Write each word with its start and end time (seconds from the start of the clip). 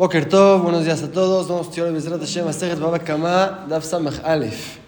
Boker 0.00 0.26
Tov, 0.26 0.62
buenos 0.62 0.86
días 0.86 1.02
a 1.02 1.12
todos. 1.12 1.46
Vamos 1.46 1.66
a 1.66 1.68
estudiar 1.68 1.92
Bezrat 1.92 2.20
Hashem 2.20 2.48
Asejet 2.48 2.80
Baba 2.80 3.00
Kama, 3.00 3.66
Daf 3.68 3.84
Samach 3.84 4.24
Aleph. 4.24 4.78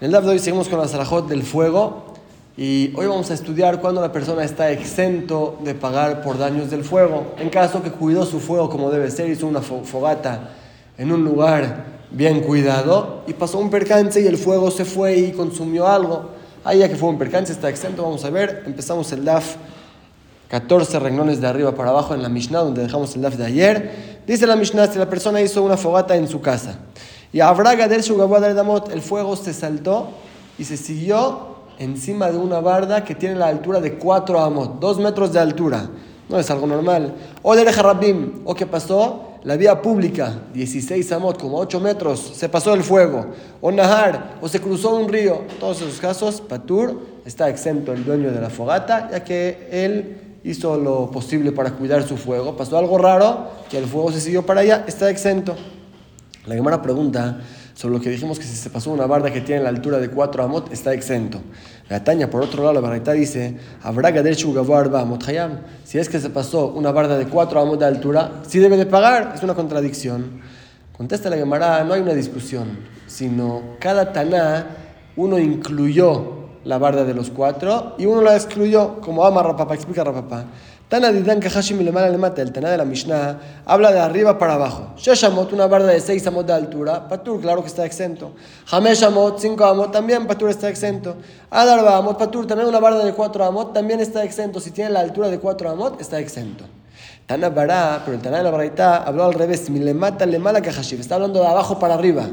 En 0.00 0.06
el 0.06 0.12
Daf 0.12 0.22
de 0.22 0.30
hoy 0.30 0.38
seguimos 0.38 0.68
con 0.68 0.78
la 0.78 0.86
Salahot 0.86 1.26
del 1.26 1.42
fuego 1.42 2.14
y 2.56 2.92
hoy 2.94 3.08
vamos 3.08 3.32
a 3.32 3.34
estudiar 3.34 3.80
cuando 3.80 4.00
la 4.00 4.12
persona 4.12 4.44
está 4.44 4.70
exento 4.70 5.58
de 5.64 5.74
pagar 5.74 6.22
por 6.22 6.38
daños 6.38 6.70
del 6.70 6.84
fuego. 6.84 7.34
En 7.36 7.50
caso 7.50 7.82
que 7.82 7.90
cuidó 7.90 8.24
su 8.24 8.38
fuego 8.38 8.70
como 8.70 8.92
debe 8.92 9.10
ser, 9.10 9.28
hizo 9.28 9.48
una 9.48 9.60
fogata 9.60 10.50
en 10.98 11.10
un 11.10 11.24
lugar 11.24 11.86
bien 12.12 12.40
cuidado 12.42 13.24
y 13.26 13.32
pasó 13.32 13.58
un 13.58 13.70
percance 13.70 14.20
y 14.20 14.28
el 14.28 14.36
fuego 14.36 14.70
se 14.70 14.84
fue 14.84 15.16
y 15.16 15.32
consumió 15.32 15.88
algo. 15.88 16.30
Ahí 16.62 16.78
ya 16.78 16.88
que 16.88 16.94
fue 16.94 17.08
un 17.08 17.18
percance, 17.18 17.50
está 17.52 17.68
exento. 17.68 18.04
Vamos 18.04 18.24
a 18.24 18.30
ver, 18.30 18.62
empezamos 18.66 19.10
el 19.10 19.24
Daf 19.24 19.56
14 20.46 21.00
renglones 21.00 21.40
de 21.40 21.48
arriba 21.48 21.74
para 21.74 21.90
abajo 21.90 22.14
en 22.14 22.22
la 22.22 22.28
Mishnah, 22.28 22.60
donde 22.60 22.82
dejamos 22.82 23.16
el 23.16 23.22
Daf 23.22 23.34
de 23.34 23.44
ayer. 23.44 24.13
Dice 24.26 24.46
la 24.46 24.56
Mishnah, 24.56 24.86
si 24.86 24.98
la 24.98 25.08
persona 25.08 25.40
hizo 25.40 25.62
una 25.62 25.76
fogata 25.76 26.16
en 26.16 26.26
su 26.28 26.40
casa 26.40 26.78
y 27.34 27.40
Abraga 27.40 27.88
del 27.88 28.02
Damot, 28.54 28.90
el 28.92 29.02
fuego 29.02 29.34
se 29.34 29.52
saltó 29.52 30.10
y 30.56 30.64
se 30.64 30.76
siguió 30.76 31.56
encima 31.78 32.30
de 32.30 32.38
una 32.38 32.60
barda 32.60 33.04
que 33.04 33.16
tiene 33.16 33.34
la 33.34 33.48
altura 33.48 33.80
de 33.80 33.94
4 33.94 34.38
amot, 34.38 34.78
2 34.78 34.98
metros 35.00 35.32
de 35.32 35.40
altura. 35.40 35.90
No 36.28 36.38
es 36.38 36.48
algo 36.50 36.66
normal. 36.66 37.12
O 37.42 37.56
de 37.56 37.64
Rabim, 37.64 38.42
o 38.44 38.54
qué 38.54 38.66
pasó, 38.66 39.32
la 39.42 39.56
vía 39.56 39.82
pública, 39.82 40.42
16 40.54 41.10
amot, 41.10 41.40
como 41.40 41.58
8 41.58 41.80
metros, 41.80 42.20
se 42.34 42.48
pasó 42.48 42.72
el 42.72 42.84
fuego. 42.84 43.26
O 43.60 43.72
Nahar, 43.72 44.36
o 44.40 44.48
se 44.48 44.60
cruzó 44.60 44.94
un 44.94 45.08
río. 45.08 45.42
En 45.50 45.58
todos 45.58 45.82
esos 45.82 45.98
casos, 45.98 46.40
Patur 46.40 47.00
está 47.26 47.48
exento 47.48 47.92
el 47.92 48.04
dueño 48.04 48.30
de 48.30 48.40
la 48.40 48.48
fogata, 48.48 49.10
ya 49.10 49.24
que 49.24 49.68
él 49.70 50.33
hizo 50.44 50.76
lo 50.76 51.10
posible 51.10 51.50
para 51.50 51.72
cuidar 51.72 52.06
su 52.06 52.16
fuego. 52.16 52.56
Pasó 52.56 52.78
algo 52.78 52.98
raro, 52.98 53.48
que 53.70 53.78
el 53.78 53.86
fuego 53.86 54.12
se 54.12 54.20
siguió 54.20 54.44
para 54.44 54.60
allá, 54.60 54.84
está 54.86 55.10
exento. 55.10 55.56
La 56.46 56.54
Gemara 56.54 56.82
pregunta 56.82 57.40
sobre 57.72 57.96
lo 57.96 58.00
que 58.00 58.10
dijimos 58.10 58.38
que 58.38 58.44
si 58.44 58.54
se 58.54 58.70
pasó 58.70 58.92
una 58.92 59.06
barda 59.06 59.32
que 59.32 59.40
tiene 59.40 59.62
la 59.62 59.70
altura 59.70 59.98
de 59.98 60.10
4 60.10 60.44
amot, 60.44 60.72
está 60.72 60.92
exento. 60.92 61.40
La 61.88 62.04
Taña, 62.04 62.28
por 62.30 62.42
otro 62.42 62.62
lado, 62.62 62.74
la 62.74 62.80
barrita 62.80 63.12
dice, 63.12 63.56
habrá 63.82 64.12
Si 65.84 65.98
es 65.98 66.08
que 66.08 66.20
se 66.20 66.30
pasó 66.30 66.68
una 66.68 66.92
barda 66.92 67.16
de 67.16 67.26
4 67.26 67.60
amot 67.60 67.80
de 67.80 67.86
altura, 67.86 68.42
sí 68.46 68.58
debe 68.58 68.76
de 68.76 68.86
pagar. 68.86 69.32
Es 69.34 69.42
una 69.42 69.54
contradicción. 69.54 70.42
Contesta 70.96 71.30
la 71.30 71.36
Gemara, 71.36 71.82
no 71.82 71.94
hay 71.94 72.02
una 72.02 72.14
discusión, 72.14 72.78
sino 73.06 73.62
cada 73.80 74.12
taná 74.12 74.66
uno 75.16 75.38
incluyó 75.38 76.43
la 76.64 76.78
barda 76.78 77.04
de 77.04 77.14
los 77.14 77.30
cuatro 77.30 77.94
y 77.98 78.06
uno 78.06 78.22
la 78.22 78.34
excluyó, 78.34 79.00
como 79.00 79.24
ama 79.24 79.42
Rapapa, 79.42 79.74
explica 79.74 80.04
Rapapa. 80.04 80.44
Tana 80.88 81.10
Didan 81.10 81.40
Kahashim 81.40 81.80
le 81.80 81.90
mata, 81.90 82.42
el 82.42 82.52
Tana 82.52 82.70
de 82.70 82.76
la 82.76 82.84
Mishnah, 82.84 83.38
habla 83.64 83.90
de 83.90 84.00
arriba 84.00 84.38
para 84.38 84.54
abajo. 84.54 84.92
Sheshamot, 84.96 85.52
una 85.52 85.66
barda 85.66 85.88
de 85.88 86.00
seis 86.00 86.26
amot 86.26 86.46
de 86.46 86.52
altura, 86.52 87.08
Patur, 87.08 87.40
claro 87.40 87.62
que 87.62 87.68
está 87.68 87.86
exento. 87.86 88.32
Hameshamot, 88.70 89.38
cinco 89.38 89.64
amot, 89.64 89.90
también 89.90 90.26
Patur 90.26 90.50
está 90.50 90.68
exento. 90.68 91.16
Adarba 91.50 91.96
amot, 91.96 92.18
Patur, 92.18 92.46
también 92.46 92.68
una 92.68 92.80
barda 92.80 93.04
de 93.04 93.12
cuatro 93.14 93.44
amot, 93.44 93.72
también 93.72 94.00
está 94.00 94.22
exento. 94.24 94.60
Si 94.60 94.70
tiene 94.70 94.90
la 94.90 95.00
altura 95.00 95.30
de 95.30 95.38
cuatro 95.38 95.70
amot, 95.70 96.00
está 96.00 96.18
exento. 96.20 96.64
Tana 97.26 97.48
Bará, 97.48 98.02
pero 98.04 98.18
el 98.18 98.22
Tana 98.22 98.36
de 98.36 98.42
la 98.42 98.50
Baraita 98.50 98.98
habló 98.98 99.24
al 99.24 99.32
revés, 99.32 99.70
mi 99.70 99.78
le 99.78 99.94
mata 99.94 100.26
le 100.26 100.38
mala 100.38 100.60
Kahashim, 100.60 101.00
está 101.00 101.14
hablando 101.14 101.40
de 101.40 101.46
abajo 101.46 101.78
para 101.78 101.94
arriba. 101.94 102.26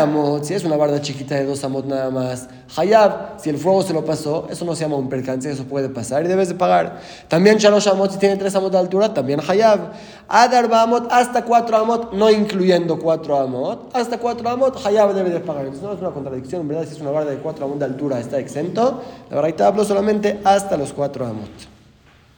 Amot, 0.00 0.44
si 0.44 0.54
es 0.54 0.62
una 0.62 0.76
barda 0.76 1.00
chiquita 1.00 1.34
de 1.34 1.44
dos 1.44 1.64
amot 1.64 1.86
nada 1.86 2.08
más. 2.08 2.48
Hayab, 2.76 3.40
si 3.40 3.50
el 3.50 3.58
fuego 3.58 3.82
se 3.82 3.92
lo 3.92 4.04
pasó, 4.04 4.46
eso 4.48 4.64
no 4.64 4.76
se 4.76 4.82
llama 4.84 4.94
un 4.94 5.08
percance, 5.08 5.50
eso 5.50 5.64
puede 5.64 5.88
pasar 5.88 6.24
y 6.24 6.28
debes 6.28 6.48
de 6.48 6.54
pagar. 6.54 7.00
También 7.26 7.58
Shalosh 7.58 7.88
amot, 7.88 8.12
si 8.12 8.18
tiene 8.18 8.36
tres 8.36 8.54
amot 8.54 8.70
de 8.70 8.78
altura, 8.78 9.12
también 9.12 9.40
Hayab. 9.40 9.90
Adar 10.28 10.72
amot, 10.72 11.10
hasta 11.10 11.44
cuatro 11.44 11.76
amot, 11.76 12.12
no 12.12 12.30
incluyendo 12.30 13.00
cuatro 13.00 13.36
amot, 13.40 13.90
hasta 13.92 14.18
cuatro 14.18 14.48
amot, 14.48 14.86
Hayab 14.86 15.14
debe 15.14 15.30
de 15.30 15.40
pagar. 15.40 15.64
Entonces 15.64 15.82
no 15.82 15.94
es 15.94 16.00
una 16.00 16.10
contradicción, 16.10 16.60
en 16.60 16.68
verdad, 16.68 16.84
si 16.84 16.94
es 16.94 17.00
una 17.00 17.10
barda 17.10 17.32
de 17.32 17.38
cuatro 17.38 17.64
amot 17.64 17.80
de 17.80 17.86
altura, 17.86 18.20
está 18.20 18.38
exento. 18.38 19.02
La 19.30 19.36
Baraita 19.36 19.66
habló 19.66 19.84
solamente 19.84 20.38
hasta 20.44 20.76
los 20.76 20.92
cuatro 20.92 21.26
amot. 21.26 21.81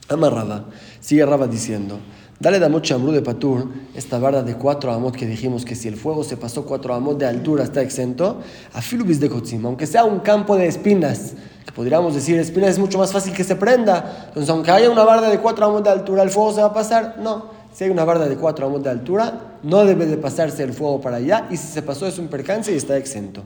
Amarraba. 0.09 0.67
Sigue 1.01 1.25
Raba 1.25 1.47
diciendo, 1.47 1.99
dale 2.39 2.59
da 2.59 2.69
chambrú 2.83 3.13
de 3.13 3.23
patur, 3.23 3.69
esta 3.95 4.19
barda 4.19 4.43
de 4.43 4.55
cuatro 4.57 4.93
amot 4.93 5.17
que 5.17 5.27
dijimos 5.27 5.65
que 5.65 5.75
si 5.75 5.89
el 5.89 5.97
fuego 5.97 6.25
se 6.25 6.37
pasó 6.37 6.67
cuatro 6.67 6.95
amot 6.95 7.19
de 7.19 7.27
altura 7.27 7.65
está 7.65 7.81
exento, 7.81 8.41
a 8.75 8.83
filubis 8.83 9.19
de 9.19 9.31
kotzim, 9.31 9.65
aunque 9.65 9.87
sea 9.87 10.05
un 10.05 10.21
campo 10.21 10.57
de 10.57 10.67
espinas, 10.67 11.33
que 11.65 11.73
podríamos 11.73 12.15
decir 12.15 12.39
espinas 12.39 12.71
es 12.71 12.79
mucho 12.79 12.99
más 12.99 13.13
fácil 13.13 13.33
que 13.33 13.45
se 13.45 13.57
prenda, 13.57 14.27
entonces 14.29 14.51
aunque 14.51 14.71
haya 14.71 14.91
una 14.91 15.05
barda 15.05 15.31
de 15.31 15.39
cuatro 15.39 15.65
amot 15.65 15.85
de 15.85 15.91
altura, 15.91 16.23
el 16.23 16.31
fuego 16.31 16.53
se 16.53 16.61
va 16.61 16.69
a 16.69 16.75
pasar, 16.75 17.17
no. 17.19 17.65
Si 17.73 17.85
hay 17.85 17.91
una 17.91 18.05
barda 18.05 18.29
de 18.29 18.37
cuatro 18.37 18.67
amot 18.67 18.83
de 18.83 18.91
altura, 18.91 19.59
no 19.63 19.85
debe 19.85 20.07
de 20.07 20.17
pasarse 20.17 20.63
el 20.63 20.75
fuego 20.75 21.01
para 21.01 21.17
allá, 21.17 21.49
y 21.51 21.57
si 21.57 21.67
se 21.67 21.83
pasó 21.83 22.07
es 22.07 22.19
un 22.19 22.29
percance 22.29 22.73
y 22.73 22.77
está 22.77 22.97
exento. 22.97 23.43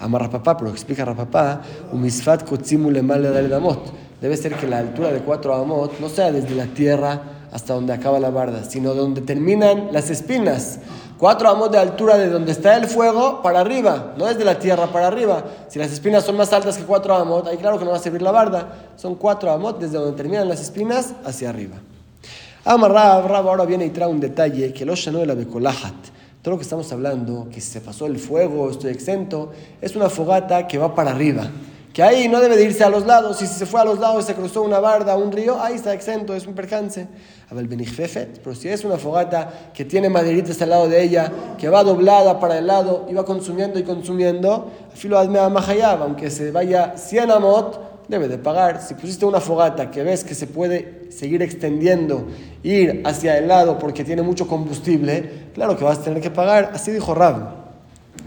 Amarra 0.00 0.30
papá, 0.30 0.56
pero 0.56 0.70
explica 0.70 1.04
Rapapá, 1.04 1.60
umisfat 1.92 2.48
kotzimu 2.48 2.90
le 2.90 3.02
mal 3.02 3.22
de 3.22 3.48
damot 3.48 4.10
debe 4.20 4.36
ser 4.36 4.54
que 4.54 4.66
la 4.66 4.78
altura 4.78 5.12
de 5.12 5.20
cuatro 5.20 5.54
amot 5.54 5.98
no 5.98 6.08
sea 6.08 6.30
desde 6.30 6.54
la 6.54 6.66
tierra 6.66 7.22
hasta 7.52 7.74
donde 7.74 7.92
acaba 7.92 8.20
la 8.20 8.30
barda, 8.30 8.64
sino 8.64 8.94
donde 8.94 9.22
terminan 9.22 9.88
las 9.92 10.10
espinas. 10.10 10.78
Cuatro 11.18 11.48
amot 11.48 11.72
de 11.72 11.78
altura 11.78 12.16
de 12.16 12.28
donde 12.28 12.52
está 12.52 12.76
el 12.76 12.86
fuego 12.86 13.42
para 13.42 13.60
arriba, 13.60 14.14
no 14.16 14.28
es 14.28 14.38
de 14.38 14.44
la 14.44 14.58
tierra 14.58 14.86
para 14.86 15.08
arriba. 15.08 15.44
Si 15.68 15.78
las 15.78 15.90
espinas 15.90 16.24
son 16.24 16.36
más 16.36 16.52
altas 16.52 16.78
que 16.78 16.84
cuatro 16.84 17.14
amot, 17.14 17.46
ahí 17.48 17.56
claro 17.56 17.78
que 17.78 17.84
no 17.84 17.90
va 17.90 17.96
a 17.96 18.00
servir 18.00 18.22
la 18.22 18.30
barda. 18.30 18.92
Son 18.96 19.16
cuatro 19.16 19.50
amot 19.50 19.80
desde 19.80 19.98
donde 19.98 20.16
terminan 20.16 20.48
las 20.48 20.60
espinas 20.60 21.14
hacia 21.24 21.48
arriba. 21.48 21.76
Rab 22.64 23.48
ahora 23.48 23.64
viene 23.64 23.86
y 23.86 23.90
trae 23.90 24.08
un 24.08 24.20
detalle 24.20 24.72
que 24.72 24.84
los 24.84 25.04
de 25.04 25.26
la. 25.26 25.94
Todo 26.42 26.52
lo 26.52 26.58
que 26.58 26.64
estamos 26.64 26.90
hablando, 26.92 27.48
que 27.52 27.60
se 27.60 27.80
pasó 27.80 28.06
el 28.06 28.18
fuego, 28.18 28.70
estoy 28.70 28.90
exento, 28.90 29.50
es 29.80 29.94
una 29.94 30.08
fogata 30.08 30.66
que 30.66 30.78
va 30.78 30.94
para 30.94 31.10
arriba 31.10 31.50
que 31.92 32.02
ahí 32.04 32.28
no 32.28 32.40
debe 32.40 32.56
de 32.56 32.64
irse 32.64 32.84
a 32.84 32.88
los 32.88 33.04
lados, 33.04 33.42
y 33.42 33.46
si 33.46 33.54
se 33.54 33.66
fue 33.66 33.80
a 33.80 33.84
los 33.84 33.98
lados 33.98 34.24
se 34.24 34.34
cruzó 34.34 34.62
una 34.62 34.78
barda, 34.78 35.16
un 35.16 35.32
río, 35.32 35.60
ahí 35.60 35.74
está 35.74 35.92
exento, 35.92 36.36
es 36.36 36.46
un 36.46 36.54
percance. 36.54 37.08
Pero 37.48 38.54
si 38.54 38.68
es 38.68 38.84
una 38.84 38.96
fogata 38.96 39.70
que 39.74 39.84
tiene 39.84 40.08
maderitas 40.08 40.62
al 40.62 40.70
lado 40.70 40.88
de 40.88 41.02
ella, 41.02 41.32
que 41.58 41.68
va 41.68 41.82
doblada 41.82 42.38
para 42.38 42.58
el 42.58 42.68
lado 42.68 43.06
y 43.10 43.14
va 43.14 43.24
consumiendo 43.24 43.80
y 43.80 43.82
consumiendo, 43.82 44.70
aunque 46.00 46.30
se 46.30 46.50
vaya 46.52 46.96
100 46.96 47.30
amot, 47.32 47.89
debe 48.10 48.28
de 48.28 48.38
pagar. 48.38 48.82
Si 48.82 48.94
pusiste 48.94 49.24
una 49.24 49.40
fogata 49.40 49.90
que 49.90 50.02
ves 50.02 50.24
que 50.24 50.34
se 50.34 50.46
puede 50.46 51.10
seguir 51.10 51.42
extendiendo, 51.42 52.26
ir 52.62 53.02
hacia 53.04 53.38
el 53.38 53.48
lado 53.48 53.78
porque 53.78 54.04
tiene 54.04 54.22
mucho 54.22 54.46
combustible, 54.46 55.48
claro 55.54 55.76
que 55.76 55.84
vas 55.84 55.98
a 55.98 56.02
tener 56.02 56.20
que 56.20 56.30
pagar. 56.30 56.72
Así 56.74 56.90
dijo 56.90 57.14
Rab. 57.14 57.59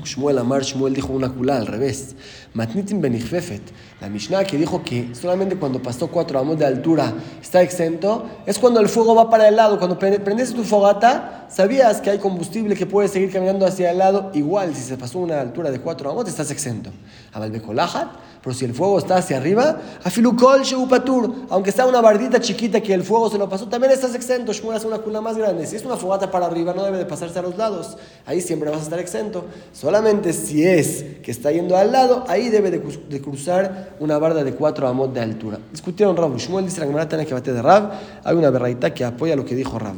Shmuel 0.05 0.37
Amar, 0.37 0.63
Shmuel 0.63 0.93
dijo 0.93 1.13
una 1.13 1.29
culá 1.29 1.57
al 1.57 1.67
revés. 1.67 2.15
Matnitin 2.53 3.01
benichfefet. 3.01 3.61
La 4.01 4.09
Mishnah 4.09 4.43
que 4.43 4.57
dijo 4.57 4.83
que 4.83 5.15
solamente 5.15 5.55
cuando 5.55 5.81
pasó 5.81 6.07
cuatro 6.07 6.37
amos 6.39 6.59
de 6.59 6.65
altura 6.65 7.13
está 7.41 7.61
exento, 7.61 8.25
es 8.45 8.59
cuando 8.59 8.79
el 8.79 8.89
fuego 8.89 9.15
va 9.15 9.29
para 9.29 9.47
el 9.47 9.55
lado. 9.55 9.79
Cuando 9.79 9.97
prendes 9.97 10.53
tu 10.53 10.63
fogata, 10.63 11.47
sabías 11.49 12.01
que 12.01 12.09
hay 12.09 12.19
combustible 12.19 12.75
que 12.75 12.85
puede 12.85 13.07
seguir 13.07 13.31
caminando 13.31 13.65
hacia 13.65 13.91
el 13.91 13.97
lado. 13.97 14.31
Igual, 14.33 14.75
si 14.75 14.81
se 14.81 14.97
pasó 14.97 15.19
una 15.19 15.39
altura 15.39 15.71
de 15.71 15.79
cuatro 15.79 16.11
amos, 16.11 16.27
estás 16.27 16.51
exento. 16.51 16.91
Abalbekolajat, 17.31 18.09
pero 18.43 18.53
si 18.53 18.65
el 18.65 18.73
fuego 18.73 18.99
está 18.99 19.15
hacia 19.15 19.37
arriba, 19.37 19.79
afilukol 20.03 20.63
sheupatur, 20.63 21.47
aunque 21.49 21.71
sea 21.71 21.85
una 21.85 22.01
bardita 22.01 22.41
chiquita 22.41 22.81
que 22.81 22.93
el 22.93 23.03
fuego 23.03 23.29
se 23.29 23.37
lo 23.37 23.47
pasó, 23.47 23.67
también 23.67 23.93
estás 23.93 24.13
exento. 24.15 24.51
Shmuel 24.51 24.77
hace 24.77 24.87
una 24.87 24.97
culá 24.97 25.21
más 25.21 25.37
grande. 25.37 25.65
Si 25.65 25.77
es 25.77 25.85
una 25.85 25.95
fogata 25.95 26.29
para 26.29 26.47
arriba, 26.47 26.73
no 26.73 26.83
debe 26.83 26.97
de 26.97 27.05
pasarse 27.05 27.39
a 27.39 27.41
los 27.41 27.57
lados. 27.57 27.97
Ahí 28.25 28.41
siempre 28.41 28.69
vas 28.69 28.81
a 28.81 28.83
estar 28.83 28.99
exento. 28.99 29.45
Si 30.33 30.63
es 30.63 31.05
que 31.23 31.31
está 31.31 31.51
yendo 31.51 31.75
al 31.77 31.91
lado, 31.91 32.25
ahí 32.27 32.49
debe 32.49 32.69
de, 32.69 33.21
cruzar 33.21 33.95
una 33.99 34.17
barda 34.17 34.43
de 34.43 34.53
cuatro 34.53 34.87
amot 34.87 35.13
de 35.13 35.21
altura. 35.21 35.57
Discutieron 35.71 36.17
Rab 36.17 36.37
Shmuel, 36.37 36.65
dice 36.65 36.81
la 36.81 36.85
Gemara 36.85 37.05
de 37.05 37.61
Rab, 37.61 37.91
hay 38.23 38.35
una 38.35 38.49
berraita 38.49 38.93
que 38.93 39.05
apoya 39.05 39.35
lo 39.35 39.45
que 39.45 39.55
dijo 39.55 39.79
Rab. 39.79 39.95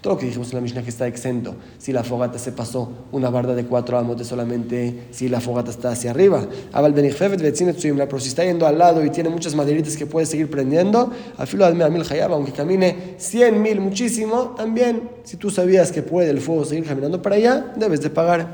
Todo 0.00 0.14
lo 0.14 0.18
que 0.18 0.26
dijimos 0.26 0.48
en 0.50 0.54
la 0.56 0.60
Mishnah 0.62 0.82
que 0.82 0.90
está 0.90 1.06
exento. 1.06 1.54
Si 1.78 1.92
la 1.92 2.02
fogata 2.02 2.38
se 2.38 2.52
pasó 2.52 2.90
una 3.12 3.30
barda 3.30 3.54
de 3.54 3.64
cuatro 3.66 3.98
amot, 3.98 4.22
solamente 4.24 5.08
si 5.10 5.28
la 5.28 5.40
fogata 5.40 5.70
está 5.70 5.90
hacia 5.90 6.10
arriba. 6.10 6.46
Pero 6.72 8.20
si 8.20 8.28
está 8.28 8.44
yendo 8.44 8.66
al 8.66 8.78
lado 8.78 9.04
y 9.04 9.10
tiene 9.10 9.28
muchas 9.28 9.54
maderitas 9.54 9.96
que 9.96 10.06
puede 10.06 10.26
seguir 10.26 10.50
prendiendo, 10.50 11.12
al 11.36 11.46
filo 11.46 11.66
de 11.66 11.90
mil 11.90 12.02
hayab, 12.02 12.32
aunque 12.32 12.52
camine 12.52 13.14
cien 13.18 13.62
mil 13.62 13.80
muchísimo, 13.80 14.54
también, 14.56 15.10
si 15.22 15.36
tú 15.36 15.50
sabías 15.50 15.92
que 15.92 16.02
puede 16.02 16.30
el 16.30 16.40
fuego 16.40 16.64
seguir 16.64 16.84
caminando 16.84 17.22
para 17.22 17.36
allá, 17.36 17.72
debes 17.90 18.02
de 18.02 18.10
pagar. 18.10 18.46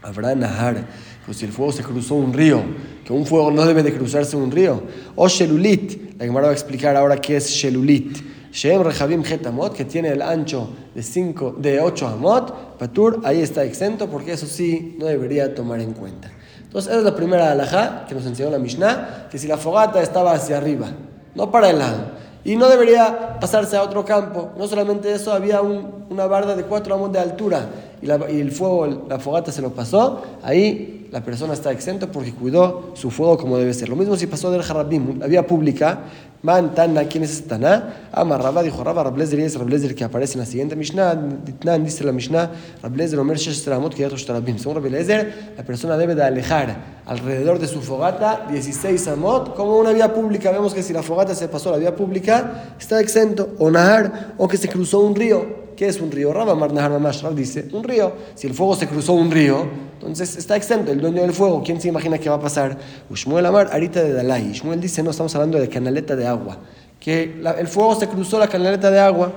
Habrá 0.00 0.34
Nahar, 0.34 0.86
pues 1.26 1.38
si 1.38 1.44
el 1.44 1.52
fuego 1.52 1.72
se 1.72 1.82
cruzó 1.82 2.14
un 2.14 2.32
río, 2.32 2.62
que 3.04 3.12
un 3.12 3.26
fuego 3.26 3.50
no 3.50 3.64
debe 3.64 3.82
de 3.82 3.92
cruzarse 3.92 4.36
un 4.36 4.50
río. 4.50 4.82
O 5.16 5.26
Shelulit, 5.26 6.18
la 6.18 6.26
Gemara 6.26 6.46
va 6.46 6.50
a 6.50 6.54
explicar 6.54 6.96
ahora 6.96 7.16
qué 7.16 7.36
es 7.36 7.48
Shelulit. 7.48 8.16
Shem 8.52 8.82
Rehabim 8.82 9.24
Hetamot, 9.24 9.74
que 9.74 9.84
tiene 9.84 10.10
el 10.10 10.22
ancho 10.22 10.68
de, 10.94 11.02
cinco, 11.02 11.56
de 11.58 11.80
8 11.80 12.06
amot, 12.06 12.78
Patur, 12.78 13.20
ahí 13.24 13.40
está 13.40 13.64
exento, 13.64 14.08
porque 14.08 14.32
eso 14.32 14.46
sí 14.46 14.94
no 15.00 15.06
debería 15.06 15.52
tomar 15.52 15.80
en 15.80 15.92
cuenta. 15.92 16.30
Entonces, 16.62 16.92
esa 16.92 17.00
es 17.00 17.04
la 17.04 17.16
primera 17.16 17.50
alajá 17.50 18.04
que 18.08 18.14
nos 18.14 18.24
enseñó 18.26 18.50
la 18.50 18.60
Mishnah, 18.60 19.26
que 19.28 19.38
si 19.38 19.48
la 19.48 19.56
fogata 19.56 20.00
estaba 20.00 20.32
hacia 20.32 20.58
arriba, 20.58 20.92
no 21.34 21.50
para 21.50 21.70
el 21.70 21.80
lado, 21.80 22.12
Y 22.44 22.54
no 22.54 22.68
debería 22.68 23.40
pasarse 23.40 23.74
a 23.76 23.82
otro 23.82 24.04
campo. 24.04 24.52
No 24.58 24.68
solamente 24.68 25.10
eso, 25.10 25.32
había 25.32 25.62
una 25.62 26.26
barda 26.26 26.54
de 26.54 26.64
cuatro 26.64 26.94
amos 26.94 27.10
de 27.10 27.18
altura 27.18 27.66
y, 28.04 28.36
y 28.36 28.40
el 28.40 28.52
fuego, 28.52 29.06
la 29.08 29.18
fogata 29.18 29.50
se 29.50 29.62
lo 29.62 29.70
pasó. 29.70 30.22
Ahí 30.42 31.04
la 31.14 31.22
persona 31.22 31.54
está 31.54 31.70
exento 31.70 32.10
porque 32.10 32.32
cuidó 32.32 32.90
su 32.94 33.08
fuego 33.08 33.38
como 33.38 33.56
debe 33.56 33.72
ser. 33.72 33.88
Lo 33.88 33.94
mismo 33.94 34.16
si 34.16 34.26
pasó 34.26 34.50
del 34.50 34.62
Harabim, 34.62 35.20
la 35.20 35.28
vía 35.28 35.46
pública, 35.46 36.00
Man 36.42 36.74
Tana, 36.74 37.04
¿quién 37.04 37.22
es 37.22 37.30
este 37.30 37.50
Tana? 37.50 38.08
Ama 38.10 38.62
dijo 38.64 38.82
Rabba, 38.82 39.04
Rablezer 39.04 39.38
y 39.38 39.42
es 39.44 39.56
Rablezer 39.56 39.94
que 39.94 40.02
aparece 40.02 40.34
en 40.34 40.40
la 40.40 40.46
siguiente 40.46 40.74
Mishnah. 40.74 41.14
Ditnan 41.14 41.84
dice 41.84 42.02
la 42.02 42.10
Mishnah, 42.10 42.50
Rablezer 42.82 43.18
Omer 43.20 43.38
Shesh 43.38 43.62
Tramot, 43.62 43.94
que 43.94 44.02
ya 44.02 44.10
Tarabim. 44.10 44.58
Según 44.58 44.82
Rablezer, 44.82 45.54
la 45.56 45.62
persona 45.62 45.96
debe 45.96 46.16
de 46.16 46.24
alejar 46.24 46.76
alrededor 47.06 47.60
de 47.60 47.68
su 47.68 47.80
fogata 47.80 48.48
16 48.50 49.06
amot, 49.06 49.54
como 49.54 49.78
una 49.78 49.92
vía 49.92 50.12
pública. 50.12 50.50
Vemos 50.50 50.74
que 50.74 50.82
si 50.82 50.92
la 50.92 51.04
fogata 51.04 51.34
se 51.36 51.46
pasó 51.46 51.68
a 51.68 51.72
la 51.72 51.78
vía 51.78 51.94
pública, 51.94 52.74
está 52.76 53.00
exento. 53.00 53.50
O 53.58 53.70
Nahar, 53.70 54.34
o 54.36 54.48
que 54.48 54.56
se 54.56 54.68
cruzó 54.68 54.98
un 54.98 55.14
río. 55.14 55.63
¿Qué 55.76 55.88
es 55.88 56.00
un 56.00 56.10
río? 56.10 56.32
Rabba 56.32 56.54
Mar 56.54 56.72
Nahar 56.72 57.34
dice, 57.34 57.68
un 57.72 57.84
río. 57.84 58.12
Si 58.34 58.46
el 58.46 58.54
fuego 58.54 58.76
se 58.76 58.86
cruzó 58.86 59.12
un 59.12 59.30
río, 59.30 59.66
entonces 59.94 60.36
está 60.36 60.56
exento 60.56 60.92
el 60.92 61.00
dueño 61.00 61.22
del 61.22 61.32
fuego. 61.32 61.62
¿Quién 61.64 61.80
se 61.80 61.88
imagina 61.88 62.18
que 62.18 62.28
va 62.28 62.36
a 62.36 62.40
pasar? 62.40 62.78
Ushmuel 63.10 63.44
Amar, 63.46 63.70
Arita 63.72 64.02
de 64.02 64.12
Dalai. 64.12 64.52
Shmuel 64.52 64.80
dice, 64.80 65.02
no, 65.02 65.10
estamos 65.10 65.34
hablando 65.34 65.58
de 65.58 65.68
canaleta 65.68 66.16
de 66.16 66.26
agua. 66.26 66.58
Que 67.00 67.40
el 67.58 67.68
fuego 67.68 67.94
se 67.94 68.08
cruzó 68.08 68.38
la 68.38 68.48
canaleta 68.48 68.90
de 68.90 69.00
agua. 69.00 69.32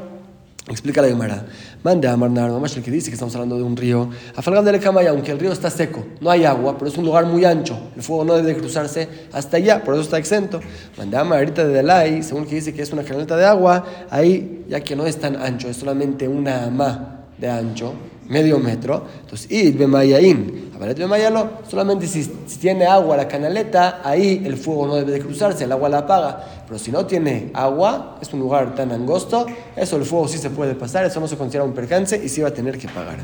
Explica 0.69 1.01
la 1.01 1.07
Gemara. 1.07 1.45
Mande 1.81 2.09
a 2.09 2.13
Amarnar, 2.13 2.51
mamá, 2.51 2.67
el 2.67 2.83
que 2.83 2.91
dice 2.91 3.09
que 3.09 3.13
estamos 3.13 3.33
hablando 3.35 3.55
de 3.55 3.63
un 3.63 3.77
río. 3.77 4.09
A 4.35 4.41
Falgan 4.41 4.65
de 4.65 4.73
Lecamaya, 4.73 5.11
aunque 5.11 5.31
el 5.31 5.39
río 5.39 5.53
está 5.53 5.69
seco, 5.69 6.05
no 6.19 6.29
hay 6.29 6.43
agua, 6.43 6.77
pero 6.77 6.91
es 6.91 6.97
un 6.97 7.05
lugar 7.05 7.25
muy 7.25 7.45
ancho. 7.45 7.77
El 7.95 8.03
fuego 8.03 8.25
no 8.25 8.35
debe 8.35 8.53
cruzarse 8.57 9.07
hasta 9.31 9.57
allá, 9.57 9.81
por 9.81 9.93
eso 9.93 10.03
está 10.03 10.17
exento. 10.17 10.59
Mande 10.97 11.15
a 11.15 11.23
Marita 11.23 11.65
de 11.65 11.73
Delay, 11.73 12.21
según 12.21 12.45
que 12.45 12.55
dice 12.55 12.73
que 12.73 12.81
es 12.81 12.91
una 12.91 13.03
canaleta 13.03 13.37
de 13.37 13.45
agua, 13.45 13.85
ahí, 14.09 14.65
ya 14.67 14.81
que 14.81 14.93
no 14.95 15.05
es 15.05 15.17
tan 15.17 15.37
ancho, 15.37 15.69
es 15.69 15.77
solamente 15.77 16.27
una 16.27 16.65
ama 16.65 17.27
de 17.37 17.49
ancho, 17.49 17.93
medio 18.29 18.59
metro. 18.59 19.05
Entonces, 19.21 19.49
id 19.51 19.77
bemayaim, 19.77 20.71
avalet 20.75 20.97
bemayalo, 20.97 21.49
solamente 21.69 22.07
si, 22.07 22.23
si, 22.23 22.57
tiene 22.57 22.85
agua 22.85 23.17
la 23.17 23.27
canaleta, 23.27 24.01
ahí 24.03 24.43
el 24.45 24.57
fuego 24.57 24.87
no 24.87 24.95
debe 24.95 25.13
de 25.13 25.19
cruzarse, 25.19 25.63
el 25.63 25.71
agua 25.71 25.89
la 25.89 25.99
apaga. 25.99 26.63
Pero 26.65 26.79
si 26.79 26.91
no 26.91 27.05
tiene 27.05 27.51
agua, 27.53 28.17
es 28.21 28.31
un 28.33 28.39
lugar 28.39 28.75
tan 28.75 28.91
angosto, 28.91 29.45
eso 29.75 29.95
el 29.97 30.05
fuego 30.05 30.27
sí 30.27 30.37
se 30.37 30.49
puede 30.49 30.75
pasar, 30.75 31.05
eso 31.05 31.19
no 31.19 31.27
se 31.27 31.37
considera 31.37 31.63
un 31.63 31.73
percance 31.73 32.21
y 32.23 32.29
sí 32.29 32.41
va 32.41 32.49
a 32.49 32.53
tener 32.53 32.77
que 32.77 32.87
pagar. 32.87 33.17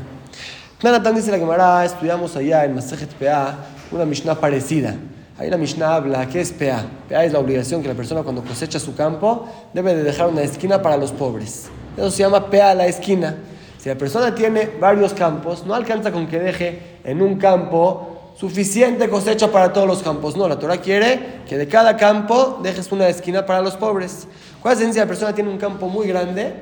Nanatan 0.82 1.14
dice 1.14 1.30
la 1.30 1.38
Gemara, 1.38 1.84
estudiamos 1.84 2.36
allá 2.36 2.64
en 2.64 2.74
Masejet 2.74 3.10
PA 3.14 3.58
una 3.90 4.04
Mishnah 4.04 4.34
parecida. 4.34 4.96
Ahí 5.38 5.50
la 5.50 5.56
Mishnah 5.56 5.96
habla, 5.96 6.28
¿qué 6.28 6.40
es 6.40 6.52
PA? 6.52 6.84
PA 7.08 7.24
es 7.24 7.32
la 7.32 7.38
obligación 7.38 7.82
que 7.82 7.88
la 7.88 7.94
persona 7.94 8.22
cuando 8.22 8.42
cosecha 8.42 8.78
su 8.78 8.94
campo 8.94 9.48
debe 9.72 9.94
de 9.94 10.02
dejar 10.04 10.28
una 10.28 10.42
esquina 10.42 10.80
para 10.80 10.96
los 10.96 11.10
pobres. 11.10 11.66
Eso 11.96 12.10
se 12.10 12.18
llama 12.18 12.50
PA 12.50 12.74
la 12.74 12.86
esquina. 12.86 13.36
Si 13.84 13.90
la 13.90 13.96
persona 13.96 14.34
tiene 14.34 14.70
varios 14.80 15.12
campos, 15.12 15.66
no 15.66 15.74
alcanza 15.74 16.10
con 16.10 16.26
que 16.26 16.40
deje 16.40 17.00
en 17.04 17.20
un 17.20 17.36
campo 17.36 18.32
suficiente 18.34 19.10
cosecha 19.10 19.52
para 19.52 19.74
todos 19.74 19.86
los 19.86 20.02
campos. 20.02 20.38
No, 20.38 20.48
la 20.48 20.58
Torah 20.58 20.78
quiere 20.78 21.42
que 21.46 21.58
de 21.58 21.68
cada 21.68 21.94
campo 21.94 22.60
dejes 22.62 22.90
una 22.92 23.06
esquina 23.08 23.44
para 23.44 23.60
los 23.60 23.76
pobres. 23.76 24.26
¿Cuál 24.62 24.80
es 24.80 24.96
la 24.96 25.02
la 25.02 25.06
persona 25.06 25.34
tiene 25.34 25.50
un 25.50 25.58
campo 25.58 25.86
muy 25.86 26.08
grande, 26.08 26.54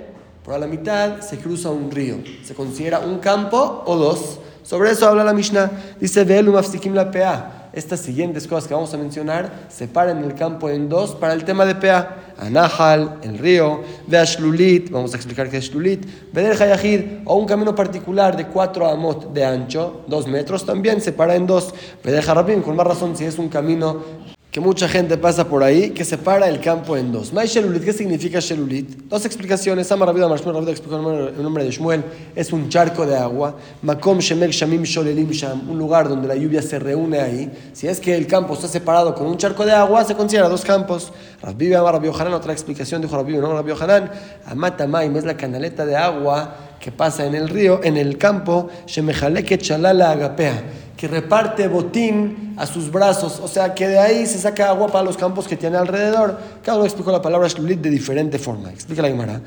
por 0.45 0.59
la 0.59 0.67
mitad 0.67 1.21
se 1.21 1.39
cruza 1.39 1.71
un 1.71 1.93
río. 1.93 2.17
Se 2.43 2.57
considera 2.57 2.99
un 2.99 3.21
campo 3.21 3.85
o 3.87 3.95
dos. 3.95 4.41
Sobre 4.65 4.91
eso 4.91 5.07
habla 5.07 5.23
la 5.23 5.33
Mishnah. 5.33 5.71
Dice, 6.01 6.25
la 6.25 7.09
pea 7.13 7.63
estas 7.73 8.01
siguientes 8.01 8.47
cosas 8.47 8.69
que 8.69 8.75
vamos 8.75 8.93
a 8.93 8.99
mencionar 8.99 9.67
separan 9.69 10.23
el 10.25 10.35
campo 10.35 10.69
en 10.69 10.89
dos 10.89 11.15
para 11.15 11.33
el 11.33 11.45
tema 11.45 11.65
de 11.65 11.75
Pea. 11.75 12.22
Anahal, 12.39 13.19
el 13.23 13.39
río, 13.39 13.81
Veashlulit, 14.07 14.91
vamos 14.91 15.13
a 15.15 15.17
explicar 15.17 15.49
qué 15.49 15.59
es 15.59 15.65
Shlulit, 15.65 16.07
Bedel 16.33 16.61
Hayahid, 16.61 17.23
o 17.25 17.37
un 17.37 17.47
camino 17.47 17.75
particular 17.75 18.37
de 18.37 18.47
4 18.47 18.89
amot 18.89 19.33
de 19.33 19.45
ancho, 19.45 20.03
2 20.07 20.27
metros, 20.29 20.65
también 20.65 21.01
separa 21.01 21.35
en 21.37 21.47
dos. 21.47 21.75
Bedel 22.03 22.29
Harabim, 22.29 22.63
con 22.63 22.77
más 22.77 22.87
razón 22.87 23.17
si 23.17 23.25
es 23.25 23.39
un 23.39 23.49
camino 23.49 24.22
que 24.53 24.61
mucha 24.61 24.87
gente 24.87 25.17
pasa 25.17 25.49
por 25.49 25.63
ahí, 25.63 25.93
que 25.93 26.05
separa 26.05 26.47
el 26.47 26.61
campo 26.61 26.95
en 26.95 27.11
dos. 27.11 27.33
Mai 27.33 27.47
Shelulit, 27.47 27.83
¿qué 27.85 27.93
significa 27.95 28.39
Shelulit? 28.39 29.05
Dos 29.09 29.25
explicaciones. 29.25 29.91
Amar 29.91 30.09
Rabida 30.09 30.29
Marshmuel, 30.29 30.57
Rabida 30.57 30.73
explicó 30.73 30.97
el 30.99 31.43
nombre 31.43 31.65
de 31.65 31.71
Shmuel, 31.71 32.05
es 32.37 32.53
un 32.53 32.69
charco 32.69 33.07
de 33.07 33.17
agua. 33.17 33.57
Makom 33.81 34.19
Shemek 34.19 34.51
Shamim 34.51 34.83
Sholelim 34.83 35.31
Sham, 35.31 35.71
un 35.71 35.79
lugar 35.79 36.07
donde 36.07 36.29
la 36.29 36.37
lluvia 36.37 36.61
se 36.61 36.79
reúne 36.79 37.19
ahí. 37.19 37.51
Si 37.73 37.89
es 37.89 37.99
que 37.99 38.15
el 38.15 38.27
campo 38.27 38.53
está 38.53 38.69
separado 38.69 39.15
con 39.15 39.27
un 39.27 39.39
charco 39.39 39.65
de 39.65 39.73
agua, 39.73 40.05
se 40.05 40.15
considera 40.15 40.51
dos 40.51 40.67
campos. 40.67 41.15
Rabbi 41.41 41.73
Amar 41.73 41.95
Rabbi 41.95 42.09
Hanan, 42.09 42.35
otra 42.35 42.53
explicación 42.53 43.01
dijo 43.01 43.17
Rabbi, 43.17 43.39
no 43.39 43.55
Rabbi 43.55 43.73
Hanan. 43.73 44.11
Amata 44.45 44.87
Maim 44.87 45.17
es 45.17 45.25
la 45.25 45.35
canaleta 45.35 45.87
de 45.87 45.97
agua 45.97 46.57
que 46.79 46.93
pasa 46.93 47.25
en 47.25 47.35
el 47.35 47.49
río, 47.49 47.81
en 47.83 47.97
el 47.97 48.19
campo. 48.19 48.69
Shemejaleket 48.87 49.63
Shalala 49.63 50.11
Agapea 50.11 50.63
que 51.03 51.09
reparte 51.09 51.67
botín 51.67 52.55
a 52.57 52.65
sus 52.65 52.89
brazos, 52.89 53.41
o 53.43 53.49
sea 53.49 53.75
que 53.75 53.89
de 53.89 53.99
ahí 53.99 54.25
se 54.25 54.39
saca 54.39 54.69
agua 54.69 54.87
para 54.87 55.03
los 55.03 55.17
campos 55.17 55.49
que 55.49 55.57
tiene 55.57 55.77
alrededor. 55.77 56.39
Cada 56.63 56.79
uno 56.79 56.87
explicó 56.87 57.11
la 57.11 57.21
palabra 57.21 57.49
shlulit 57.49 57.81
de 57.81 57.91
diferente 57.91 58.39
forma. 58.39 58.71
Explica 58.71 59.03
la 59.03 59.09
Gemara. 59.09 59.41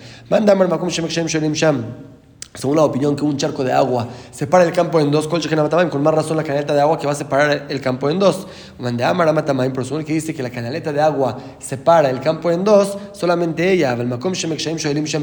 Según 2.55 2.77
la 2.77 2.83
opinión 2.83 3.15
que 3.15 3.23
un 3.23 3.35
charco 3.35 3.63
de 3.63 3.73
agua 3.73 4.07
separa 4.31 4.63
el 4.63 4.71
campo 4.71 4.99
en 4.99 5.11
dos, 5.11 5.27
con 5.27 6.03
más 6.03 6.13
razón 6.13 6.37
la 6.37 6.43
canaleta 6.43 6.73
de 6.73 6.81
agua 6.81 6.97
que 6.97 7.05
va 7.05 7.11
a 7.11 7.15
separar 7.15 7.65
el 7.67 7.81
campo 7.81 8.09
en 8.09 8.17
dos. 8.17 8.47
Pero 8.77 10.05
que 10.05 10.13
dice 10.13 10.33
que 10.33 10.41
la 10.41 10.49
canaleta 10.49 10.93
de 10.93 11.01
agua 11.01 11.37
separa 11.59 12.09
el 12.09 12.21
campo 12.21 12.49
en 12.51 12.63
dos, 12.63 12.97
solamente 13.11 13.71
ella, 13.71 13.97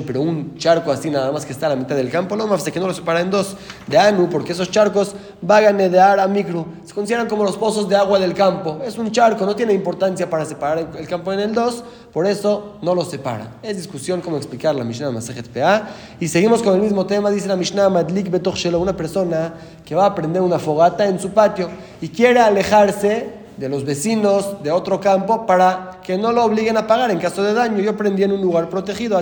pero 0.06 0.20
un 0.20 0.56
charco 0.58 0.92
así 0.92 1.10
nada 1.10 1.32
más 1.32 1.46
que 1.46 1.52
está 1.52 1.66
a 1.66 1.70
la 1.70 1.76
mitad 1.76 1.96
del 1.96 2.10
campo, 2.10 2.36
no 2.36 2.46
más 2.46 2.62
que 2.64 2.78
no 2.78 2.86
lo 2.86 2.94
separa 2.94 3.20
en 3.20 3.30
dos. 3.30 3.56
De 3.86 3.98
Anu, 3.98 4.28
porque 4.28 4.52
esos 4.52 4.70
charcos 4.70 5.14
vagan 5.40 5.78
de 5.78 6.00
a 6.00 6.26
micro, 6.28 6.66
se 6.84 6.92
consideran 6.92 7.28
como 7.28 7.44
los 7.44 7.56
pozos 7.56 7.88
de 7.88 7.96
agua 7.96 8.18
del 8.18 8.34
campo. 8.34 8.80
Es 8.84 8.98
un 8.98 9.10
charco, 9.10 9.46
no 9.46 9.56
tiene 9.56 9.72
importancia 9.72 10.28
para 10.28 10.44
separar 10.44 10.86
el 10.98 11.08
campo 11.08 11.32
en 11.32 11.40
el 11.40 11.54
dos, 11.54 11.82
por 12.12 12.26
eso 12.26 12.76
no 12.82 12.94
lo 12.94 13.04
separa. 13.04 13.54
Es 13.62 13.76
discusión 13.76 14.20
cómo 14.20 14.36
explicar 14.36 14.74
la 14.74 14.84
Mishnah 14.84 15.10
Masajet 15.10 15.48
PA. 15.48 15.88
Y 16.20 16.28
seguimos 16.28 16.62
con 16.62 16.74
el 16.74 16.82
mismo 16.82 17.06
tema 17.06 17.30
dice 17.30 17.48
la 17.48 17.56
Mishnah 17.56 17.88
Madlik 17.88 18.30
Betoch 18.30 18.54
Shelo, 18.54 18.80
una 18.80 18.94
persona 18.94 19.54
que 19.84 19.94
va 19.94 20.06
a 20.06 20.14
prender 20.14 20.42
una 20.42 20.58
fogata 20.58 21.06
en 21.06 21.18
su 21.18 21.30
patio 21.30 21.70
y 22.02 22.08
quiere 22.08 22.40
alejarse 22.40 23.42
de 23.56 23.68
los 23.68 23.84
vecinos 23.84 24.62
de 24.62 24.70
otro 24.70 25.00
campo 25.00 25.46
para 25.46 26.00
que 26.02 26.18
no 26.18 26.32
lo 26.32 26.44
obliguen 26.44 26.76
a 26.76 26.86
pagar 26.86 27.10
en 27.10 27.18
caso 27.18 27.42
de 27.42 27.54
daño. 27.54 27.78
Yo 27.78 27.96
prendí 27.96 28.24
en 28.24 28.32
un 28.32 28.42
lugar 28.42 28.68
protegido. 28.68 29.20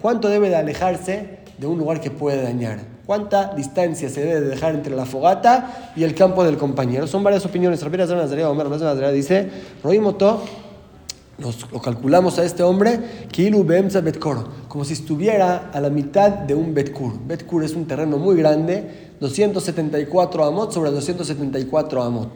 ¿Cuánto 0.00 0.28
debe 0.28 0.48
de 0.48 0.56
alejarse 0.56 1.38
de 1.56 1.66
un 1.68 1.78
lugar 1.78 2.00
que 2.00 2.10
puede 2.10 2.42
dañar? 2.42 2.78
¿Cuánta 3.06 3.54
distancia 3.54 4.08
se 4.08 4.20
debe 4.20 4.40
de 4.40 4.48
dejar 4.48 4.74
entre 4.74 4.96
la 4.96 5.04
fogata 5.04 5.92
y 5.94 6.02
el 6.02 6.16
campo 6.16 6.42
del 6.42 6.56
compañero? 6.56 7.06
Son 7.06 7.22
varias 7.22 7.44
opiniones. 7.44 7.82
Rabbi 7.82 7.96
Nazarea 7.96 9.10
dice, 9.12 9.50
Roimoto 9.82 10.42
lo 11.72 11.80
calculamos 11.80 12.38
a 12.38 12.44
este 12.44 12.62
hombre, 12.62 13.26
como 14.68 14.84
si 14.84 14.92
estuviera 14.92 15.70
a 15.72 15.80
la 15.80 15.90
mitad 15.90 16.30
de 16.30 16.54
un 16.54 16.74
Betkur. 16.74 17.18
Betkur 17.26 17.64
es 17.64 17.74
un 17.74 17.86
terreno 17.86 18.18
muy 18.18 18.36
grande, 18.36 19.14
274 19.20 20.44
amot 20.44 20.72
sobre 20.72 20.90
274 20.90 22.02
amot. 22.02 22.30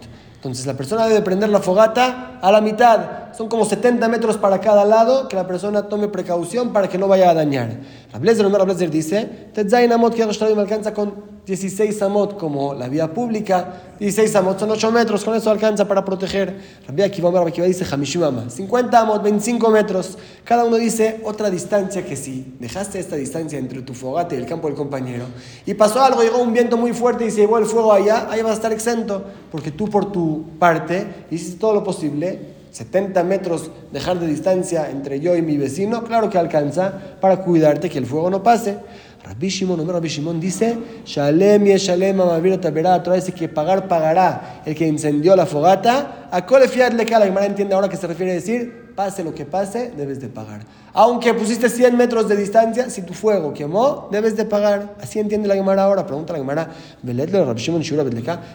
Entonces 0.45 0.67
la 0.67 0.75
persona 0.75 1.07
debe 1.07 1.23
prender 1.23 1.49
la 1.49 1.61
fogata 1.61 2.39
a 2.43 2.53
la 2.53 2.61
mitad. 2.61 3.33
Son 3.35 3.49
como 3.49 3.65
70 3.65 4.07
metros 4.09 4.37
para 4.37 4.61
cada 4.61 4.85
lado, 4.85 5.27
que 5.27 5.37
la 5.37 5.47
persona 5.47 5.89
tome 5.89 6.09
precaución 6.09 6.73
para 6.73 6.89
que 6.89 6.99
no 6.99 7.09
vaya 7.09 7.31
a 7.31 7.35
dañar. 7.35 7.79
Rablezer, 8.15 8.47
Rablezer 8.47 8.91
dice, 8.91 9.29
Tetzain 9.53 9.91
amot 9.91 10.17
me 10.17 10.61
alcanza 10.61 10.95
con 10.95 11.35
16 11.45 12.01
amot 12.01 12.39
como 12.39 12.73
la 12.73 12.89
vía 12.89 13.13
pública. 13.13 13.83
16 13.99 14.37
amot 14.37 14.57
son 14.61 14.71
8 14.71 14.93
metros, 14.93 15.25
con 15.25 15.35
eso 15.35 15.51
alcanza 15.51 15.89
para 15.89 16.05
proteger. 16.05 16.57
Rabbi 16.87 17.03
Akiva, 17.03 17.29
Rabbi 17.33 17.49
Akiva 17.49 17.67
dice, 17.67 17.85
Hamishimama, 17.85 18.49
50 18.51 19.01
amot, 19.01 19.21
25 19.21 19.69
metros. 19.69 20.17
Cada 20.45 20.65
uno 20.65 20.77
dice 20.77 21.23
otra 21.25 21.51
distancia 21.51 22.07
que 22.07 22.15
si 22.15 22.55
dejaste 22.61 23.01
esta 23.01 23.17
distancia 23.17 23.59
entre 23.59 23.83
tu 23.83 23.95
fogata 23.95 24.37
y 24.37 24.39
el 24.39 24.47
campo 24.47 24.69
del 24.69 24.77
compañero 24.77 25.25
y 25.67 25.75
pasó 25.75 26.01
algo, 26.01 26.23
llegó 26.23 26.39
un 26.39 26.53
viento 26.53 26.77
muy 26.77 26.93
fuerte 26.93 27.27
y 27.27 27.33
se 27.33 27.39
llevó 27.39 27.59
el 27.59 27.67
fuego 27.67 27.93
allá, 27.93 28.29
ahí 28.31 28.43
vas 28.43 28.53
a 28.53 28.55
estar 28.55 28.73
exento, 28.73 29.25
porque 29.51 29.73
tú 29.73 29.91
por 29.91 30.13
tu 30.13 30.45
parte, 30.61 31.27
hiciste 31.33 31.59
todo 31.59 31.75
lo 31.75 31.83
posible, 31.83 32.54
70 32.75 33.23
metros 33.23 33.71
dejar 33.93 34.19
de 34.19 34.27
distancia 34.27 34.91
entre 34.91 35.21
yo 35.21 35.37
y 35.37 35.43
mi 35.43 35.57
vecino, 35.57 36.03
claro 36.03 36.29
que 36.29 36.39
alcanza 36.39 36.93
para 37.21 37.37
cuidarte 37.37 37.89
que 37.89 37.99
el 37.99 38.05
fuego 38.05 38.29
no 38.31 38.43
pase. 38.43 38.79
Rabbi 39.23 39.49
Shimon, 39.49 39.87
Rabbi 39.87 40.09
Shimon 40.09 40.41
dice, 40.41 40.77
Shalem 41.07 41.69
y 41.69 41.77
Shalem 41.77 42.17
Torah 42.17 43.15
dice 43.15 43.31
que 43.31 43.49
pagar 43.49 43.87
pagará 43.87 44.63
el 44.67 44.75
que 44.75 44.89
incendió 44.89 45.37
la 45.37 45.47
fogata. 45.47 46.29
A 46.33 46.45
Kolefiat 46.45 46.95
le 46.95 47.05
la 47.05 47.21
Gemara 47.21 47.47
entiende 47.47 47.77
ahora 47.77 47.89
que 47.89 47.97
se 47.97 48.09
refiere 48.09 48.33
a 48.33 48.35
decir, 48.35 48.93
pase 48.97 49.23
lo 49.23 49.33
que 49.33 49.45
pase, 49.45 49.93
debes 49.97 50.21
de 50.21 50.27
pagar. 50.27 50.63
Aunque 50.95 51.33
pusiste 51.33 51.69
100 51.69 51.97
metros 51.97 52.29
de 52.29 52.35
distancia, 52.37 52.91
si 52.91 53.03
tu 53.03 53.15
fuego 53.15 53.55
quemó, 53.55 54.09
debes 54.11 54.37
de 54.37 54.47
pagar. 54.47 54.97
Así 55.01 55.21
entiende 55.21 55.47
la 55.47 55.55
Gemara 55.55 55.85
ahora. 55.85 56.05
Pregunta 56.05 56.33
la 56.33 56.41
Gemara, 56.41 56.71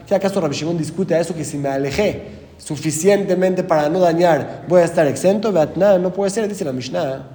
¿qué 0.05 0.15
acaso 0.15 0.41
Rabbi 0.41 0.55
Shimon 0.55 0.77
discute 0.77 1.15
a 1.15 1.21
eso 1.21 1.33
que 1.33 1.45
si 1.45 1.57
me 1.57 1.69
alejé 1.69 2.48
suficientemente 2.59 3.63
para 3.63 3.89
no 3.89 3.99
dañar, 3.99 4.65
voy 4.67 4.81
a 4.81 4.85
estar 4.85 5.07
exento. 5.07 5.51
No 5.51 6.13
puede 6.13 6.29
ser, 6.29 6.47
dice 6.47 6.63
la 6.63 6.73
Mishnah. 6.73 7.25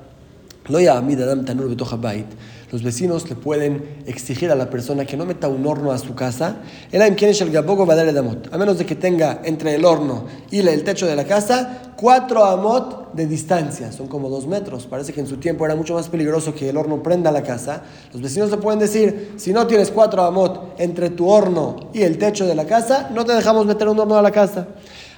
Los 2.73 2.83
vecinos 2.83 3.29
le 3.29 3.37
pueden 3.37 4.03
exigir 4.07 4.51
a 4.51 4.55
la 4.55 4.71
persona 4.71 5.05
que 5.05 5.17
no 5.17 5.27
meta 5.27 5.47
un 5.49 5.67
horno 5.67 5.93
a 5.93 5.99
su 5.99 6.15
casa, 6.15 6.57
a 6.93 8.59
menos 8.59 8.79
de 8.79 8.87
que 8.87 8.95
tenga 8.95 9.43
entre 9.45 9.75
el 9.75 9.85
horno 9.85 10.25
y 10.51 10.61
el 10.61 10.83
techo 10.83 11.07
de 11.07 11.15
la 11.17 11.25
casa 11.25 11.93
cuatro 11.97 12.45
amot 12.45 13.13
de 13.13 13.27
distancia, 13.27 13.93
son 13.93 14.09
como 14.09 14.29
dos 14.29 14.47
metros. 14.47 14.87
Parece 14.87 15.13
que 15.13 15.21
en 15.21 15.27
su 15.27 15.37
tiempo 15.37 15.65
era 15.65 15.77
mucho 15.77 15.95
más 15.95 16.09
peligroso 16.09 16.55
que 16.55 16.71
el 16.71 16.77
horno 16.77 17.03
prenda 17.03 17.31
la 17.31 17.43
casa. 17.43 17.83
Los 18.13 18.23
vecinos 18.23 18.51
le 18.51 18.57
pueden 18.57 18.81
decir, 18.81 19.35
si 19.37 19.53
no 19.53 19.67
tienes 19.67 19.91
cuatro 19.91 20.25
amot 20.25 20.75
entre 20.79 21.11
tu 21.11 21.29
horno 21.29 21.91
y 21.93 22.03
el 22.03 22.19
techo 22.19 22.47
de 22.47 22.55
la 22.55 22.65
casa, 22.65 23.11
no 23.15 23.25
te 23.25 23.35
dejamos 23.35 23.67
meter 23.67 23.89
un 23.89 24.01
horno 24.01 24.17
a 24.17 24.23
la 24.23 24.33
casa. 24.33 24.67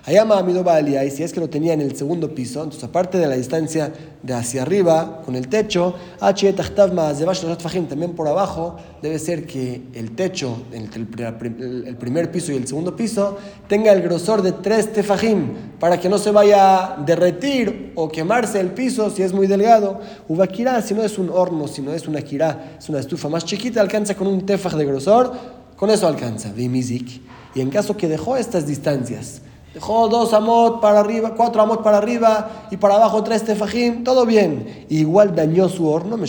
Ayama 0.09 0.39
Amido 0.39 0.63
Baalia, 0.63 1.05
y 1.05 1.11
si 1.11 1.25
es 1.25 1.33
que 1.33 1.41
lo 1.41 1.51
tenía 1.51 1.73
en 1.73 1.81
el 1.81 1.97
segundo 1.97 2.33
piso, 2.33 2.61
entonces 2.63 2.85
aparte 2.85 3.19
de 3.19 3.27
la 3.27 3.35
distancia 3.35 3.93
de 4.23 4.35
hacia 4.35 4.63
arriba 4.63 5.21
con 5.25 5.35
el 5.35 5.49
techo, 5.49 5.97
también 6.21 8.13
por 8.13 8.29
abajo, 8.29 8.77
debe 9.03 9.19
ser 9.19 9.47
que 9.47 9.83
el 9.95 10.15
techo 10.15 10.63
entre 10.71 11.01
el 11.01 11.97
primer 11.97 12.31
piso 12.31 12.53
y 12.53 12.55
el 12.55 12.69
segundo 12.69 12.95
piso 12.95 13.37
tenga 13.67 13.93
el 13.93 14.01
grosor 14.01 14.43
de 14.43 14.53
tres 14.53 14.93
tefajim 14.93 15.55
para 15.81 15.99
que 15.99 16.09
no 16.09 16.19
se 16.19 16.31
vaya 16.31 16.95
a 16.95 17.03
derretir 17.05 17.91
o 17.97 18.09
quemarse 18.09 18.61
el 18.61 18.69
piso 18.69 19.11
si 19.11 19.23
es 19.23 19.33
muy 19.33 19.49
delgado. 19.49 19.99
Ubakirá, 20.29 20.83
si 20.83 20.95
no 20.95 21.03
es 21.03 21.19
un 21.19 21.31
horno, 21.31 21.67
si 21.67 21.83
no 21.83 21.93
es 21.93 22.07
una 22.07 22.23
kirá, 22.23 22.77
es 22.79 22.89
una 22.89 23.01
estufa 23.01 23.29
más 23.29 23.45
chiquita, 23.45 23.81
alcanza 23.81 24.15
con 24.15 24.29
un 24.29 24.47
tefaj 24.47 24.75
de 24.77 24.85
grosor, 24.85 25.33
con 25.75 25.91
eso 25.91 26.07
alcanza. 26.07 26.53
Y 26.57 27.61
en 27.61 27.71
caso 27.71 27.97
que 27.97 28.07
dejó 28.07 28.37
estas 28.37 28.69
distancias, 28.69 29.43
Dejó 29.77 30.09
dos 30.09 30.33
amot 30.33 30.81
para 30.81 31.01
arriba, 31.01 31.35
cuatro 31.37 31.61
amot 31.61 31.83
para 31.83 31.99
arriba 31.99 32.69
y 32.71 32.79
para 32.79 32.95
abajo 32.95 33.23
tres 33.23 33.45
tefajim, 33.45 34.05
todo 34.05 34.25
bien. 34.25 34.87
igual 34.89 35.37
dañó 35.37 35.69
su 35.69 35.87
horno, 35.87 36.17
me 36.17 36.27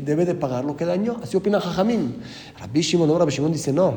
debe 0.00 0.24
de 0.24 0.34
pagar 0.34 0.64
lo 0.64 0.78
que 0.78 0.86
dañó. 0.86 1.18
Así 1.22 1.36
opina 1.36 1.60
Jajamim. 1.60 2.14
Rabbi 2.58 2.80
Shimon, 2.80 3.06
no, 3.06 3.18
Rabbi 3.18 3.32
dice 3.52 3.70
no. 3.70 3.96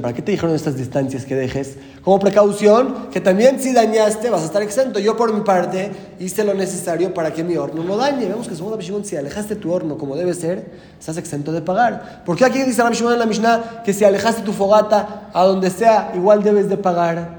¿Para 0.00 0.14
qué 0.14 0.22
te 0.22 0.32
dijeron 0.32 0.54
estas 0.54 0.78
distancias 0.78 1.26
que 1.26 1.34
dejes? 1.34 1.76
Como 2.00 2.18
precaución, 2.18 3.08
que 3.12 3.20
también 3.20 3.60
si 3.60 3.74
dañaste 3.74 4.30
vas 4.30 4.40
a 4.40 4.44
estar 4.46 4.62
exento. 4.62 4.98
Yo 4.98 5.14
por 5.14 5.34
mi 5.34 5.42
parte 5.42 5.90
hice 6.18 6.42
lo 6.42 6.54
necesario 6.54 7.12
para 7.12 7.34
que 7.34 7.44
mi 7.44 7.54
horno 7.58 7.84
no 7.84 7.98
dañe. 7.98 8.24
Vemos 8.24 8.48
que 8.48 8.54
según 8.54 8.70
Rabbi 8.70 8.84
Shimon, 8.86 9.04
si 9.04 9.16
alejaste 9.16 9.56
tu 9.56 9.70
horno 9.70 9.98
como 9.98 10.16
debe 10.16 10.32
ser, 10.32 10.70
estás 10.98 11.18
exento 11.18 11.52
de 11.52 11.60
pagar. 11.60 12.24
¿Por 12.24 12.34
qué 12.34 12.46
aquí 12.46 12.62
dice 12.62 12.80
en 12.80 13.18
la 13.18 13.26
Mishnah 13.26 13.82
que 13.84 13.92
si 13.92 14.04
alejaste 14.04 14.40
tu 14.40 14.54
fogata 14.54 15.28
a 15.34 15.44
donde 15.44 15.68
sea, 15.68 16.12
igual 16.14 16.42
debes 16.42 16.70
de 16.70 16.78
pagar? 16.78 17.37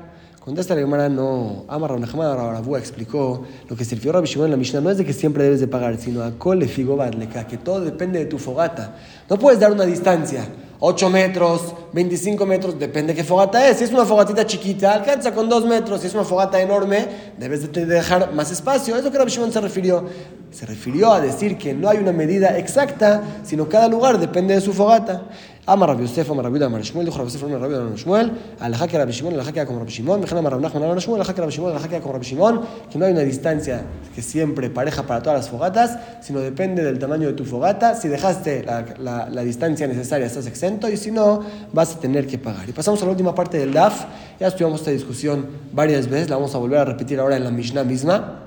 Contesta 0.50 0.74
la 0.74 0.82
Gemara, 0.82 1.08
no. 1.08 1.64
Amar 1.68 1.92
Rabu 1.92 2.76
explicó 2.76 3.44
lo 3.70 3.76
que 3.76 3.86
se 3.86 3.94
refirió 3.94 4.14
Rabbi 4.14 4.26
Shimon 4.26 4.46
en 4.46 4.52
la 4.52 4.58
Mishnah 4.58 4.82
no 4.82 4.90
es 4.90 4.98
de 4.98 5.06
que 5.06 5.14
siempre 5.14 5.44
debes 5.44 5.60
de 5.60 5.68
pagar, 5.68 5.96
sino 6.00 6.24
a 6.24 6.32
Kole 6.32 6.68
Figobarleka, 6.68 7.46
que 7.46 7.60
todo 7.60 7.82
depende 7.82 8.18
de 8.18 8.26
tu 8.26 8.40
fogata. 8.40 8.96
No 9.30 9.38
puedes 9.38 9.60
dar 9.60 9.72
una 9.72 9.86
distancia. 9.86 10.48
8 10.80 11.10
metros, 11.12 11.76
25 11.94 12.46
metros, 12.48 12.80
depende 12.80 13.14
de 13.14 13.18
qué 13.18 13.24
fogata 13.24 13.70
es. 13.70 13.78
Si 13.78 13.84
es 13.84 13.92
una 13.92 14.06
fogatita 14.06 14.48
chiquita, 14.48 14.94
alcanza 14.94 15.36
con 15.36 15.48
2 15.48 15.66
metros. 15.66 16.02
Si 16.02 16.08
es 16.08 16.16
una 16.16 16.24
fogata 16.24 16.60
enorme, 16.60 17.06
debes 17.38 17.72
de 17.72 17.86
dejar 17.86 18.34
más 18.34 18.50
espacio. 18.50 18.96
Es 18.96 19.04
lo 19.04 19.12
que 19.12 19.20
Rabbi 19.20 19.30
Shimon 19.30 19.52
se 19.52 19.62
refirió. 19.62 20.06
Se 20.50 20.66
refirió 20.66 21.14
a 21.14 21.22
decir 21.22 21.60
que 21.60 21.76
no 21.76 21.90
hay 21.90 22.00
una 22.00 22.12
medida 22.12 22.58
exacta, 22.58 23.22
sino 23.44 23.70
cada 23.70 23.88
lugar 23.88 24.18
depende 24.18 24.56
de 24.56 24.62
su 24.62 24.74
fogata. 24.74 25.26
Ama 25.70 25.86
Rabbi 25.86 26.02
Yosef, 26.02 26.28
Ama 26.32 26.42
Rabbi 26.42 26.64
Amar 26.64 26.82
Shmuel, 26.82 27.06
dijo 27.06 27.18
Rabbi 27.20 27.30
Yosef, 27.30 27.44
Ama 27.44 27.60
Rabbi 27.60 27.76
Amar 27.76 27.96
Shmuel, 27.96 28.32
al 28.60 28.90
que 28.90 28.98
Rabbi 28.98 29.12
Shimon, 29.12 29.40
al 29.40 29.54
que 29.54 29.66
como 29.66 29.80
Rabbi 29.80 29.92
Shimon, 29.92 30.20
Mejana 30.20 30.40
Amar 30.40 30.60
Nachman, 30.60 30.84
Amar 30.84 31.00
Shmuel, 31.00 31.22
al 31.22 31.34
que 31.34 31.52
Shimon, 31.52 31.76
al 31.76 31.88
que 31.88 32.00
como 32.00 32.14
Rabbi 32.14 32.26
Shimon, 32.26 32.62
que 32.92 32.98
no 32.98 33.06
hay 33.06 33.12
una 33.12 33.22
distancia 33.22 33.84
que 34.16 34.24
siempre 34.24 34.72
pareja 34.72 35.04
para 35.04 35.22
todas 35.22 35.40
las 35.40 35.50
fogatas, 35.50 36.00
sino 36.22 36.40
depende 36.40 36.84
del 36.84 36.98
tamaño 36.98 37.28
de 37.28 37.34
tu 37.34 37.46
fogata. 37.46 37.94
Si 37.94 38.08
dejaste 38.08 38.64
la, 38.64 39.44
distancia 39.44 39.88
necesaria, 39.88 40.26
estás 40.26 40.48
exento, 40.48 40.90
y 40.90 40.98
si 40.98 41.12
no, 41.12 41.42
vas 41.72 41.96
a 41.96 42.00
tener 42.00 42.26
que 42.26 42.40
pagar. 42.40 42.68
Y 42.68 42.72
pasamos 42.72 43.00
a 43.04 43.06
la 43.06 43.12
última 43.12 43.36
parte 43.36 43.60
del 43.60 43.72
DAF. 43.72 44.06
Ya 44.40 44.48
estudiamos 44.48 44.80
esta 44.80 44.92
discusión 44.92 45.46
varias 45.72 46.08
veces, 46.08 46.30
la 46.30 46.38
vamos 46.38 46.56
a 46.56 46.58
volver 46.58 46.80
a 46.80 46.86
repetir 46.86 47.20
ahora 47.20 47.38
en 47.38 47.44
la 47.44 47.52
Mishnah 47.52 47.84
misma. 47.84 48.40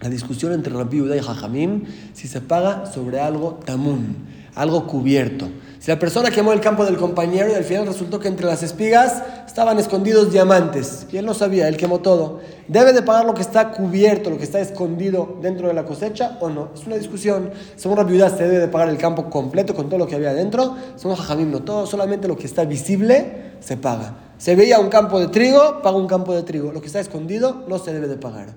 La 0.00 0.08
discusión 0.08 0.52
entre 0.52 0.72
Rabbi 0.72 1.00
Uda 1.00 1.16
y 1.16 1.20
Jajamim, 1.20 1.84
si 2.12 2.28
se 2.28 2.40
paga 2.40 2.86
sobre 2.86 3.20
algo 3.20 3.60
tamun, 3.64 4.16
algo 4.54 4.86
cubierto. 4.86 5.48
Si 5.82 5.90
la 5.90 5.98
persona 5.98 6.30
quemó 6.30 6.52
el 6.52 6.60
campo 6.60 6.84
del 6.84 6.96
compañero 6.96 7.50
y 7.50 7.54
al 7.54 7.64
final 7.64 7.88
resultó 7.88 8.20
que 8.20 8.28
entre 8.28 8.46
las 8.46 8.62
espigas 8.62 9.20
estaban 9.44 9.80
escondidos 9.80 10.30
diamantes 10.30 11.08
y 11.10 11.16
él 11.16 11.26
no 11.26 11.34
sabía, 11.34 11.66
él 11.66 11.76
quemó 11.76 11.98
todo, 11.98 12.38
¿debe 12.68 12.92
de 12.92 13.02
pagar 13.02 13.26
lo 13.26 13.34
que 13.34 13.42
está 13.42 13.72
cubierto, 13.72 14.30
lo 14.30 14.38
que 14.38 14.44
está 14.44 14.60
escondido 14.60 15.38
dentro 15.42 15.66
de 15.66 15.74
la 15.74 15.84
cosecha 15.84 16.38
o 16.38 16.50
no? 16.50 16.68
Es 16.72 16.86
una 16.86 16.94
discusión. 16.94 17.50
Según 17.74 17.98
la 17.98 18.04
viuda 18.04 18.30
se 18.30 18.44
debe 18.44 18.60
de 18.60 18.68
pagar 18.68 18.90
el 18.90 18.96
campo 18.96 19.28
completo 19.28 19.74
con 19.74 19.88
todo 19.88 19.98
lo 19.98 20.06
que 20.06 20.14
había 20.14 20.32
dentro. 20.32 20.76
Según 20.94 21.16
Jajamim 21.16 21.50
no, 21.50 21.64
todo, 21.64 21.84
solamente 21.84 22.28
lo 22.28 22.36
que 22.36 22.46
está 22.46 22.64
visible 22.64 23.54
se 23.58 23.76
paga. 23.76 24.14
Se 24.38 24.54
veía 24.54 24.78
un 24.78 24.88
campo 24.88 25.18
de 25.18 25.26
trigo, 25.26 25.82
paga 25.82 25.96
un 25.96 26.06
campo 26.06 26.32
de 26.32 26.44
trigo. 26.44 26.70
Lo 26.70 26.80
que 26.80 26.86
está 26.86 27.00
escondido 27.00 27.64
no 27.66 27.80
se 27.80 27.92
debe 27.92 28.06
de 28.06 28.18
pagar. 28.18 28.50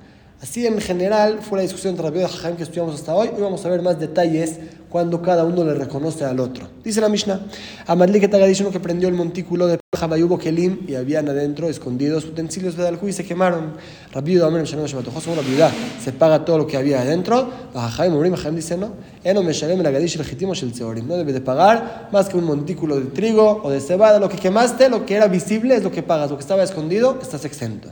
Así 0.45 0.63
en 0.67 0.79
general 0.79 1.39
fue 1.41 1.57
la 1.57 1.63
discusión 1.63 1.95
entre 1.95 2.05
Rabbi 2.05 2.19
y 2.19 2.27
Jajam 2.27 2.55
que 2.55 2.61
estudiamos 2.61 2.93
hasta 2.93 3.15
hoy. 3.15 3.29
Hoy 3.35 3.41
vamos 3.41 3.65
a 3.65 3.69
ver 3.69 3.81
más 3.81 3.99
detalles 3.99 4.59
cuando 4.91 5.19
cada 5.19 5.43
uno 5.43 5.63
le 5.63 5.73
reconoce 5.73 6.23
al 6.23 6.39
otro. 6.39 6.67
Dice 6.83 7.01
la 7.01 7.09
Mishnah, 7.09 7.47
Amadli 7.87 8.19
que 8.19 8.27
dicho 8.27 8.61
uno 8.61 8.71
que 8.71 8.79
prendió 8.79 9.09
el 9.09 9.15
montículo 9.15 9.65
de 9.65 9.79
Jabayubo 9.97 10.37
Kelim 10.37 10.81
y 10.87 10.93
habían 10.93 11.27
adentro 11.29 11.67
escondidos 11.67 12.25
utensilios 12.25 12.77
de 12.77 12.83
Daljú 12.83 13.07
y 13.07 13.13
se 13.13 13.25
quemaron. 13.25 13.73
Rabbi 14.11 14.39
Amén 14.39 14.65
Shalom 14.65 14.85
Shabatojo, 14.85 15.19
según 15.19 15.37
Rabbi 15.37 15.57
se 15.99 16.11
paga 16.11 16.45
todo 16.45 16.59
lo 16.59 16.67
que 16.67 16.77
había 16.77 17.01
adentro. 17.01 17.49
Jajam 17.73 18.13
Morim, 18.13 18.35
Jajam 18.35 18.55
dice 18.55 18.77
no, 18.77 18.91
Eno 19.23 19.41
Meshalem 19.41 19.79
el 19.79 19.87
Agadish 19.87 20.15
legítimo 20.15 20.53
el 20.53 20.71
Tseorim. 20.73 21.07
No 21.07 21.17
debe 21.17 21.33
de 21.33 21.41
pagar 21.41 22.09
más 22.11 22.29
que 22.29 22.37
un 22.37 22.43
montículo 22.43 22.97
de 22.97 23.07
trigo 23.07 23.61
o 23.63 23.71
de 23.71 23.81
cebada. 23.81 24.19
Lo 24.19 24.29
que 24.29 24.37
quemaste, 24.37 24.89
lo 24.89 25.07
que 25.07 25.15
era 25.15 25.27
visible 25.27 25.75
es 25.75 25.81
lo 25.81 25.91
que 25.91 26.03
pagas. 26.03 26.29
Lo 26.29 26.37
que 26.37 26.41
estaba 26.41 26.61
escondido, 26.61 27.17
estás 27.19 27.45
exento. 27.45 27.89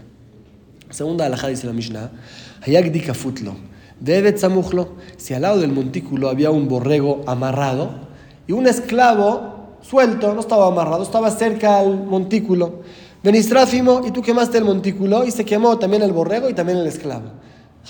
Segunda 0.93 1.25
alhaja 1.25 1.47
dice 1.47 1.65
la 1.65 1.73
Mishnah, 1.73 2.11
Hayagdika 2.61 3.15
futlo, 3.15 3.55
debe 3.99 4.37
si 5.17 5.33
al 5.33 5.41
lado 5.41 5.59
del 5.59 5.71
montículo 5.71 6.29
había 6.29 6.51
un 6.51 6.67
borrego 6.67 7.23
amarrado 7.25 7.89
y 8.45 8.51
un 8.51 8.67
esclavo 8.67 9.77
suelto, 9.81 10.35
no 10.35 10.39
estaba 10.39 10.67
amarrado, 10.67 11.01
estaba 11.01 11.31
cerca 11.31 11.79
al 11.79 12.05
montículo. 12.05 12.83
Benistráfimo, 13.23 14.03
y 14.05 14.11
tú 14.11 14.21
quemaste 14.21 14.59
el 14.59 14.65
montículo 14.65 15.25
y 15.25 15.31
se 15.31 15.43
quemó 15.43 15.79
también 15.79 16.03
el 16.03 16.11
borrego 16.11 16.47
y 16.47 16.53
también 16.53 16.77
el 16.77 16.85
esclavo. 16.85 17.31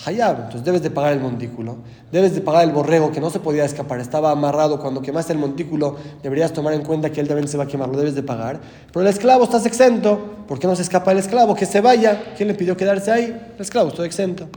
Hayab, 0.04 0.36
entonces 0.36 0.64
debes 0.64 0.82
de 0.82 0.90
pagar 0.90 1.12
el 1.12 1.20
montículo, 1.20 1.76
debes 2.10 2.34
de 2.34 2.40
pagar 2.40 2.64
el 2.64 2.72
borrego 2.72 3.12
que 3.12 3.20
no 3.20 3.30
se 3.30 3.38
podía 3.38 3.64
escapar, 3.64 4.00
estaba 4.00 4.32
amarrado, 4.32 4.80
cuando 4.80 5.00
quemaste 5.00 5.32
el 5.32 5.38
montículo 5.38 5.96
deberías 6.20 6.52
tomar 6.52 6.74
en 6.74 6.82
cuenta 6.82 7.10
que 7.10 7.20
él 7.20 7.28
también 7.28 7.46
se 7.46 7.56
va 7.56 7.64
a 7.64 7.66
quemar, 7.68 7.88
lo 7.88 7.96
debes 7.96 8.16
de 8.16 8.24
pagar, 8.24 8.60
pero 8.92 9.02
el 9.02 9.06
esclavo 9.06 9.44
estás 9.44 9.66
exento, 9.66 10.44
¿por 10.48 10.58
qué 10.58 10.66
no 10.66 10.74
se 10.74 10.82
escapa 10.82 11.12
el 11.12 11.18
esclavo? 11.18 11.54
Que 11.54 11.64
se 11.64 11.80
vaya, 11.80 12.34
¿quién 12.36 12.48
le 12.48 12.54
pidió 12.54 12.76
quedarse 12.76 13.12
ahí? 13.12 13.24
El 13.54 13.60
esclavo, 13.60 13.90
estoy 13.90 14.06
exento. 14.06 14.48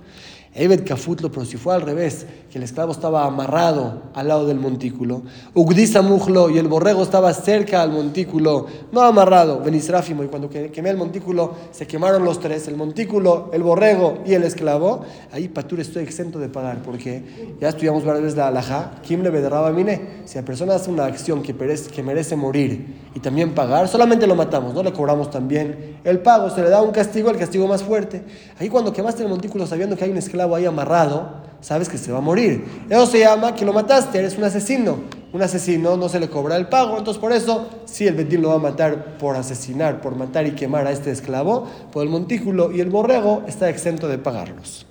Ebed 0.55 0.87
Kafutlo, 0.87 1.31
pero 1.31 1.45
si 1.45 1.55
fue 1.55 1.75
al 1.75 1.83
revés, 1.83 2.25
el 2.57 2.63
esclavo 2.63 2.91
estaba 2.91 3.25
amarrado 3.25 4.01
al 4.13 4.27
lado 4.27 4.47
del 4.47 4.59
montículo, 4.59 5.21
Ugdisa 5.53 6.01
Mujlo 6.01 6.49
y 6.49 6.57
el 6.57 6.67
borrego 6.67 7.03
estaba 7.03 7.33
cerca 7.33 7.81
al 7.81 7.91
montículo, 7.91 8.65
no 8.91 9.01
amarrado, 9.01 9.61
Benisráfimo, 9.61 10.23
y 10.23 10.27
cuando 10.27 10.49
quemé 10.49 10.89
el 10.89 10.97
montículo 10.97 11.53
se 11.71 11.87
quemaron 11.87 12.25
los 12.25 12.39
tres, 12.39 12.67
el 12.67 12.75
montículo, 12.75 13.49
el 13.53 13.63
borrego 13.63 14.19
y 14.25 14.33
el 14.33 14.43
esclavo, 14.43 15.01
ahí 15.31 15.47
Patur 15.47 15.79
estoy 15.79 16.03
exento 16.03 16.39
de 16.39 16.49
pagar, 16.49 16.81
porque 16.83 17.55
ya 17.61 17.69
estudiamos 17.69 18.03
varias 18.03 18.23
veces 18.23 18.37
la 18.37 18.47
alajá, 18.47 18.93
Kim 19.03 19.21
le 19.21 19.31
mine, 19.71 20.01
si 20.25 20.35
la 20.35 20.43
persona 20.43 20.75
hace 20.75 20.89
una 20.89 21.05
acción 21.05 21.41
que 21.41 21.55
que 21.93 22.03
merece 22.03 22.35
morir 22.35 22.95
y 23.13 23.19
también 23.19 23.53
pagar, 23.53 23.87
solamente 23.87 24.25
lo 24.25 24.35
matamos, 24.35 24.73
no 24.73 24.81
le 24.81 24.91
cobramos 24.93 25.29
también 25.29 25.97
el 26.03 26.19
pago, 26.19 26.49
se 26.49 26.61
le 26.61 26.69
da 26.69 26.81
un 26.81 26.91
castigo, 26.91 27.29
el 27.29 27.37
castigo 27.37 27.67
más 27.67 27.83
fuerte. 27.83 28.23
Ahí 28.59 28.69
cuando 28.69 28.93
quemaste 28.93 29.23
el 29.23 29.29
montículo 29.29 29.67
sabiendo 29.67 29.95
que 29.95 30.05
hay 30.05 30.11
un 30.11 30.17
esclavo, 30.17 30.55
ahí 30.55 30.65
amarrado, 30.65 31.46
sabes 31.61 31.89
que 31.89 31.97
se 31.97 32.11
va 32.11 32.19
a 32.19 32.21
morir. 32.21 32.65
Eso 32.89 33.05
se 33.07 33.19
llama 33.19 33.55
que 33.55 33.65
lo 33.65 33.73
mataste, 33.73 34.19
eres 34.19 34.37
un 34.37 34.43
asesino. 34.43 34.99
Un 35.33 35.41
asesino 35.41 35.97
no 35.97 36.07
se 36.07 36.19
le 36.19 36.29
cobra 36.29 36.55
el 36.55 36.67
pago, 36.67 36.97
entonces 36.97 37.19
por 37.19 37.33
eso, 37.33 37.67
si 37.85 38.07
el 38.07 38.15
Betín 38.15 38.41
lo 38.41 38.49
va 38.49 38.55
a 38.55 38.59
matar 38.59 39.17
por 39.17 39.35
asesinar, 39.35 39.99
por 39.99 40.15
matar 40.15 40.47
y 40.47 40.51
quemar 40.51 40.87
a 40.87 40.91
este 40.91 41.11
esclavo, 41.11 41.67
por 41.91 42.03
el 42.03 42.09
montículo 42.09 42.71
y 42.71 42.79
el 42.79 42.89
borrego 42.89 43.43
está 43.45 43.69
exento 43.69 44.07
de 44.07 44.17
pagarlos. 44.17 44.85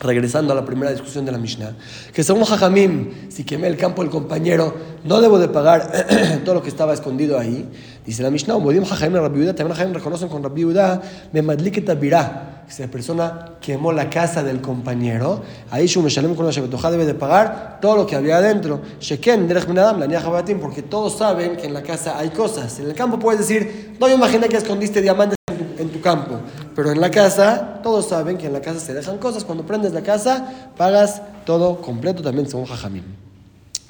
regresando 0.00 0.52
a 0.52 0.56
la 0.56 0.64
primera 0.64 0.92
discusión 0.92 1.24
de 1.24 1.32
la 1.32 1.38
Mishnah, 1.38 1.76
que 2.12 2.22
según 2.22 2.44
Jajamim, 2.44 3.30
si 3.30 3.44
quemé 3.44 3.66
el 3.66 3.76
campo 3.76 4.02
del 4.02 4.10
compañero, 4.10 4.74
no 5.04 5.20
debo 5.20 5.38
de 5.38 5.48
pagar 5.48 5.90
todo 6.44 6.56
lo 6.56 6.62
que 6.62 6.68
estaba 6.68 6.94
escondido 6.94 7.38
ahí. 7.38 7.68
Dice 8.04 8.22
la 8.22 8.30
Mishnah, 8.30 8.54
también 8.54 8.84
Jajamim 8.84 9.94
reconocen 9.94 10.28
con 10.28 10.42
Rabbi 10.42 10.62
Yehuda, 10.62 11.02
me 11.32 11.42
madliketa 11.42 11.94
virá, 11.94 12.64
si 12.68 12.82
la 12.82 12.88
persona 12.88 13.52
quemó 13.60 13.92
la 13.92 14.10
casa 14.10 14.42
del 14.42 14.60
compañero, 14.60 15.42
ahí 15.70 15.86
Shum 15.86 16.06
Shalem 16.06 16.34
con 16.34 16.46
la 16.46 16.52
debe 16.90 17.06
de 17.06 17.14
pagar 17.14 17.78
todo 17.80 17.96
lo 17.96 18.06
que 18.06 18.14
había 18.16 18.38
adentro. 18.38 18.80
Sheken, 19.00 19.48
la 19.48 20.58
porque 20.60 20.82
todos 20.82 21.16
saben 21.16 21.56
que 21.56 21.66
en 21.66 21.74
la 21.74 21.82
casa 21.82 22.18
hay 22.18 22.28
cosas. 22.30 22.78
En 22.78 22.86
el 22.86 22.94
campo 22.94 23.18
puedes 23.18 23.40
decir, 23.40 23.96
no 23.98 24.06
me 24.06 24.14
imaginé 24.14 24.48
que 24.48 24.56
escondiste 24.58 25.00
diamantes 25.00 25.36
en 25.78 25.88
tu 25.88 26.00
campo. 26.00 26.40
Pero 26.74 26.92
en 26.92 27.00
la 27.00 27.10
casa, 27.10 27.80
todos 27.82 28.08
saben 28.08 28.36
que 28.36 28.46
en 28.46 28.52
la 28.52 28.60
casa 28.60 28.80
se 28.80 28.92
dejan 28.92 29.18
cosas. 29.18 29.44
Cuando 29.44 29.64
prendes 29.64 29.92
la 29.92 30.02
casa, 30.02 30.70
pagas 30.76 31.22
todo 31.44 31.80
completo 31.80 32.22
también 32.22 32.48
según 32.48 32.66
Jajamim. 32.66 33.27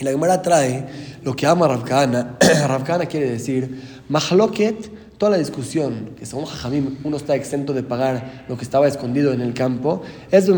Y 0.00 0.04
la 0.04 0.12
Gemara 0.12 0.42
trae 0.42 0.86
lo 1.24 1.34
que 1.34 1.46
ama 1.46 1.66
Ravkana. 1.66 2.36
Ravkana 2.68 3.06
quiere 3.06 3.30
decir, 3.30 3.82
Mahloket 4.08 4.90
toda 5.18 5.32
la 5.32 5.38
discusión, 5.38 6.10
que 6.16 6.24
según 6.24 6.46
Jajamim 6.46 6.98
uno 7.02 7.16
está 7.16 7.34
exento 7.34 7.72
de 7.72 7.82
pagar 7.82 8.44
lo 8.48 8.56
que 8.56 8.62
estaba 8.62 8.86
escondido 8.86 9.32
en 9.32 9.40
el 9.40 9.52
campo, 9.52 10.02
es 10.30 10.46
si 10.46 10.52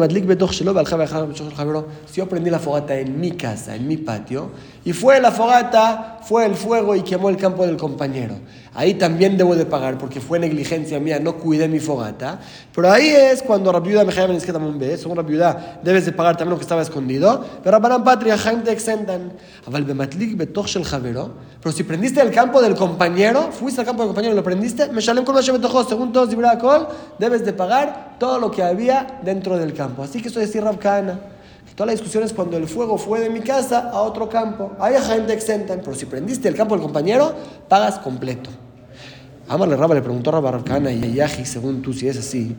yo 2.17 2.29
prendí 2.29 2.51
la 2.51 2.59
fogata 2.59 2.99
en 2.99 3.19
mi 3.19 3.31
casa, 3.33 3.75
en 3.75 3.89
mi 3.89 3.97
patio, 3.97 4.51
y 4.85 4.93
fue 4.93 5.19
la 5.21 5.33
fogata, 5.33 6.21
fue 6.23 6.45
el 6.45 6.55
fuego 6.55 6.95
y 6.95 7.03
quemó 7.03 7.31
el 7.31 7.39
campo 7.39 7.67
del 7.67 7.79
compañero. 7.79 8.37
Ahí 8.73 8.95
también 8.95 9.37
debo 9.37 9.57
de 9.57 9.67
pagar 9.67 9.99
porque 9.99 10.21
fue 10.21 10.39
negligencia 10.39 11.01
mía, 11.01 11.19
no 11.19 11.37
cuidé 11.37 11.67
mi 11.67 11.81
fogata. 11.81 12.39
Pero 12.75 12.91
ahí 12.91 13.09
es 13.09 13.43
cuando 13.43 13.73
Rabiuda 13.73 14.05
me 14.05 14.13
es 14.37 14.45
que 14.45 14.53
también 14.53 14.79
ve, 14.79 14.97
según 14.97 15.17
Rabiuda 15.17 15.81
debes 15.83 16.07
de 16.07 16.13
pagar 16.13 16.37
también 16.37 16.53
lo 16.53 16.57
que 16.57 16.63
estaba 16.63 16.81
escondido. 16.81 17.45
Pero 17.63 17.73
Rabbanan 17.73 18.05
Patria, 18.05 18.39
Jaime 18.39 18.63
te 18.63 18.73
exentan. 18.73 19.33
Pero 21.63 21.73
si 21.73 21.85
prendiste 21.85 22.23
el 22.23 22.31
campo 22.31 22.63
del 22.63 22.75
compañero, 22.75 23.53
fuiste 23.53 23.83
al 23.83 23.87
campo 23.87 24.03
del 24.03 24.09
compañero 24.09 24.33
y 24.33 24.37
lo 24.37 24.43
prendiste, 24.43 24.89
me 24.89 25.03
salen 25.03 25.25
con 25.25 25.41
según 25.43 26.13
todos 26.13 26.31
debes 27.19 27.45
de 27.45 27.53
pagar 27.53 28.17
todo 28.19 28.39
lo 28.39 28.51
que 28.51 28.63
había 28.63 29.21
dentro 29.23 29.59
del 29.59 29.75
campo. 29.75 30.03
Así 30.03 30.23
que 30.23 30.29
eso 30.29 30.41
es 30.41 30.49
decir 30.49 30.65
Rabkana. 30.65 31.21
Toda 31.75 31.87
la 31.87 31.93
discusión 31.93 32.25
es 32.25 32.33
cuando 32.33 32.57
el 32.57 32.67
fuego 32.67 32.99
fue 32.99 33.21
de 33.21 33.31
mi 33.31 33.41
casa 33.41 33.91
a 33.91 34.01
otro 34.01 34.29
campo. 34.29 34.73
Hay 34.81 34.95
gente 35.01 35.33
exenta, 35.33 35.77
pero 35.77 35.95
si 35.95 36.07
prendiste 36.07 36.49
el 36.49 36.55
campo 36.55 36.75
del 36.75 36.83
compañero, 36.83 37.33
pagas 37.69 37.99
completo. 37.99 38.51
Amarle 39.49 39.77
Raba 39.77 39.95
le 39.95 40.03
preguntó 40.03 40.31
a 40.31 40.35
Rabba 40.35 40.53
Rabkana 40.53 40.93
y 40.93 41.03
a 41.03 41.27
Yahi, 41.27 41.45
según 41.45 41.83
tú, 41.83 41.93
si 41.93 42.09
es 42.09 42.19
así. 42.19 42.57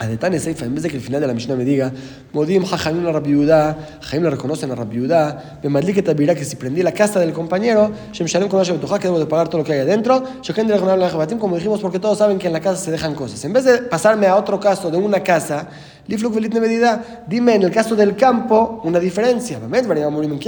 A 0.00 0.06
Detane 0.06 0.38
Seifa, 0.38 0.64
en 0.64 0.74
vez 0.74 0.84
de 0.84 0.90
que 0.90 0.96
el 0.96 1.02
final 1.02 1.20
de 1.20 1.26
la 1.26 1.34
Mishnah 1.34 1.56
me 1.56 1.64
diga, 1.64 1.92
Modim 2.32 2.64
Jajamim 2.64 3.02
la 3.02 3.10
Rabiudá, 3.10 3.98
Jaim 4.00 4.22
le 4.22 4.30
reconocen 4.30 4.70
a 4.70 4.76
Rabiudá, 4.76 5.58
me 5.62 5.92
que 5.92 6.02
Tabirá, 6.02 6.36
que 6.36 6.44
si 6.44 6.54
prendí 6.54 6.84
la 6.84 6.92
casa 6.92 7.18
del 7.18 7.32
compañero, 7.32 7.90
Shem 8.12 8.28
Shalem 8.28 8.48
con 8.48 8.62
que 8.64 9.08
debo 9.08 9.18
de 9.18 9.26
pagar 9.26 9.48
todo 9.48 9.58
lo 9.58 9.64
que 9.64 9.72
hay 9.72 9.80
adentro, 9.80 10.22
Shoken 10.42 10.68
de 10.68 10.78
la 10.78 11.28
como 11.38 11.56
dijimos, 11.56 11.80
porque 11.80 11.98
todos 11.98 12.18
saben 12.18 12.38
que 12.38 12.46
en 12.46 12.52
la 12.52 12.60
casa 12.60 12.76
se 12.76 12.92
dejan 12.92 13.14
cosas. 13.14 13.44
En 13.44 13.52
vez 13.52 13.64
de 13.64 13.78
pasarme 13.78 14.28
a 14.28 14.36
otro 14.36 14.60
caso 14.60 14.88
de 14.88 14.98
una 14.98 15.20
casa, 15.20 15.68
Lifluk 16.08 16.34
velit 16.34 16.54
medida, 16.60 17.24
dime 17.26 17.54
en 17.56 17.64
el 17.64 17.70
caso 17.70 17.94
del 17.94 18.16
campo 18.16 18.80
una 18.82 18.98
diferencia. 18.98 19.60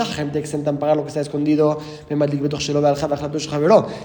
gente 0.07 0.39
exentan 0.39 0.79
pagar 0.79 0.97
lo 0.97 1.03
que 1.03 1.09
está 1.09 1.21
escondido. 1.21 1.79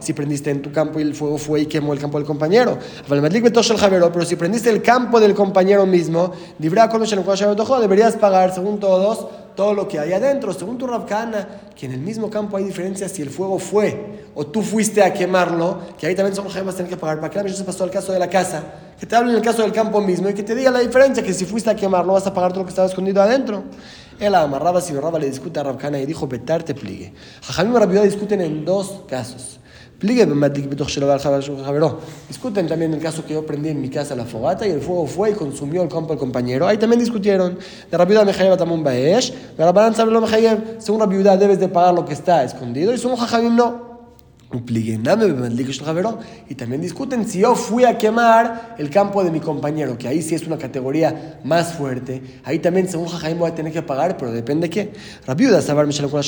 Si 0.02 0.14
prendiste 0.14 0.52
en 0.52 0.62
tu 0.62 0.74
campo 0.74 1.00
y 1.00 1.04
el 1.04 1.16
fuego 1.16 1.38
fue 1.38 1.62
y 1.62 1.66
quemó 1.68 1.94
el 1.94 2.00
campo 2.00 2.18
del 2.18 2.28
compañero. 2.28 2.78
Pero 3.08 4.26
si 4.26 4.36
prendiste 4.36 4.70
el 4.70 4.82
campo 4.82 5.22
del 5.22 5.34
compañero 5.34 5.86
mismo, 5.86 6.34
deberías 6.60 8.16
pagar, 8.18 8.54
según 8.54 8.78
todos, 8.78 9.26
todo 9.56 9.74
lo 9.74 9.88
que 9.88 10.00
hay 10.00 10.14
adentro. 10.14 10.54
Según 10.54 10.78
tu 10.78 10.86
Rabkana, 10.86 11.48
que 11.76 11.86
en 11.86 11.94
el 11.94 12.00
mismo 12.00 12.30
campo 12.30 12.58
hay 12.58 12.64
diferencia 12.64 13.10
si 13.10 13.22
el 13.22 13.30
fuego 13.30 13.58
fue 13.58 14.26
o 14.36 14.46
tú 14.46 14.62
fuiste 14.62 15.02
a 15.02 15.14
quemarlo, 15.14 15.80
que 15.98 16.08
ahí 16.08 16.16
también 16.16 16.36
son 16.36 16.50
gemas 16.50 16.76
tener 16.76 16.90
que 16.90 16.98
pagar. 16.98 17.20
¿Para 17.20 17.30
que 17.32 17.42
la 17.42 17.56
se 17.56 17.64
pasó 17.64 17.84
al 17.84 17.92
caso 17.92 18.12
de 18.12 18.20
la 18.20 18.30
casa? 18.30 18.64
Que 19.00 19.06
te 19.06 19.16
hable 19.16 19.32
en 19.32 19.38
el 19.38 19.44
caso 19.44 19.62
del 19.62 19.72
campo 19.72 20.02
mismo 20.02 20.30
y 20.30 20.34
que 20.34 20.44
te 20.44 20.54
diga 20.54 20.72
la 20.72 20.80
diferencia, 20.80 21.24
que 21.24 21.34
si 21.34 21.46
fuiste 21.46 21.70
a 21.70 21.76
quemarlo 21.76 22.14
vas 22.14 22.28
a 22.28 22.34
pagar 22.34 22.52
todo 22.52 22.62
lo 22.62 22.66
que 22.66 22.70
estaba 22.70 22.88
escondido 22.88 23.22
adentro. 23.22 23.64
Él 24.20 24.34
amarraba, 24.36 24.80
si 24.80 24.94
le 24.94 25.30
discute 25.30 25.60
a 25.60 25.64
Rabkana 25.64 26.00
y 26.00 26.06
dijo, 26.06 26.30
petarte 26.30 26.74
pliegue. 26.74 27.14
Jajamim 27.42 27.76
y 27.98 28.00
discuten 28.06 28.42
en 28.42 28.64
dos 28.64 29.02
casos. 29.08 29.60
Discuten 32.28 32.68
también 32.68 32.94
el 32.94 33.00
caso 33.00 33.26
que 33.26 33.34
yo 33.34 33.46
prendí 33.46 33.70
en 33.70 33.82
mi 33.82 33.90
casa 33.90 34.16
la 34.16 34.26
fogata 34.26 34.68
y 34.68 34.72
el 34.72 34.82
fuego 34.82 35.08
fue 35.08 35.32
y 35.32 35.34
consumió 35.34 35.82
el 35.84 35.90
campo 35.90 36.10
del 36.10 36.20
compañero. 36.20 36.68
Ahí 36.68 36.78
también 36.78 37.00
discutieron. 37.00 37.58
De 37.90 37.98
Rabiuda 37.98 38.26
Mejayev 38.26 38.58
también 38.58 38.84
Baesh. 38.84 39.32
De 39.56 39.64
Rabbanan 39.64 39.96
sabe 39.96 40.12
lo 40.12 40.22
Mejayev. 40.22 40.78
Según 40.80 41.00
Rabiuda 41.00 41.38
debes 41.38 41.60
de 41.60 41.70
pagar 41.70 41.94
lo 41.94 42.06
que 42.06 42.14
está 42.14 42.44
escondido 42.44 42.94
y 42.94 42.98
según 42.98 43.16
Jajamim 43.16 43.56
no. 43.56 43.96
Y 46.50 46.56
también 46.56 46.82
discuten 46.82 47.28
si 47.28 47.40
yo 47.40 47.56
fui 47.56 47.84
a 47.84 47.98
quemar 47.98 48.76
el 48.78 48.90
campo 48.90 49.24
de 49.24 49.32
mi 49.32 49.40
compañero, 49.40 49.98
que 49.98 50.08
ahí 50.08 50.22
sí 50.22 50.36
es 50.36 50.46
una 50.46 50.58
categoría 50.58 51.40
más 51.44 51.74
fuerte. 51.74 52.22
Ahí 52.44 52.60
también, 52.60 52.88
según 52.88 53.08
Jajaim, 53.08 53.40
voy 53.40 53.50
a 53.50 53.56
tener 53.56 53.74
que 53.74 53.82
pagar, 53.82 54.18
pero 54.18 54.32
depende 54.32 54.68
de 54.68 54.70
qué. 54.70 54.94
Rabiuda, 55.26 55.62
saber. 55.62 55.92
Según 55.92 56.22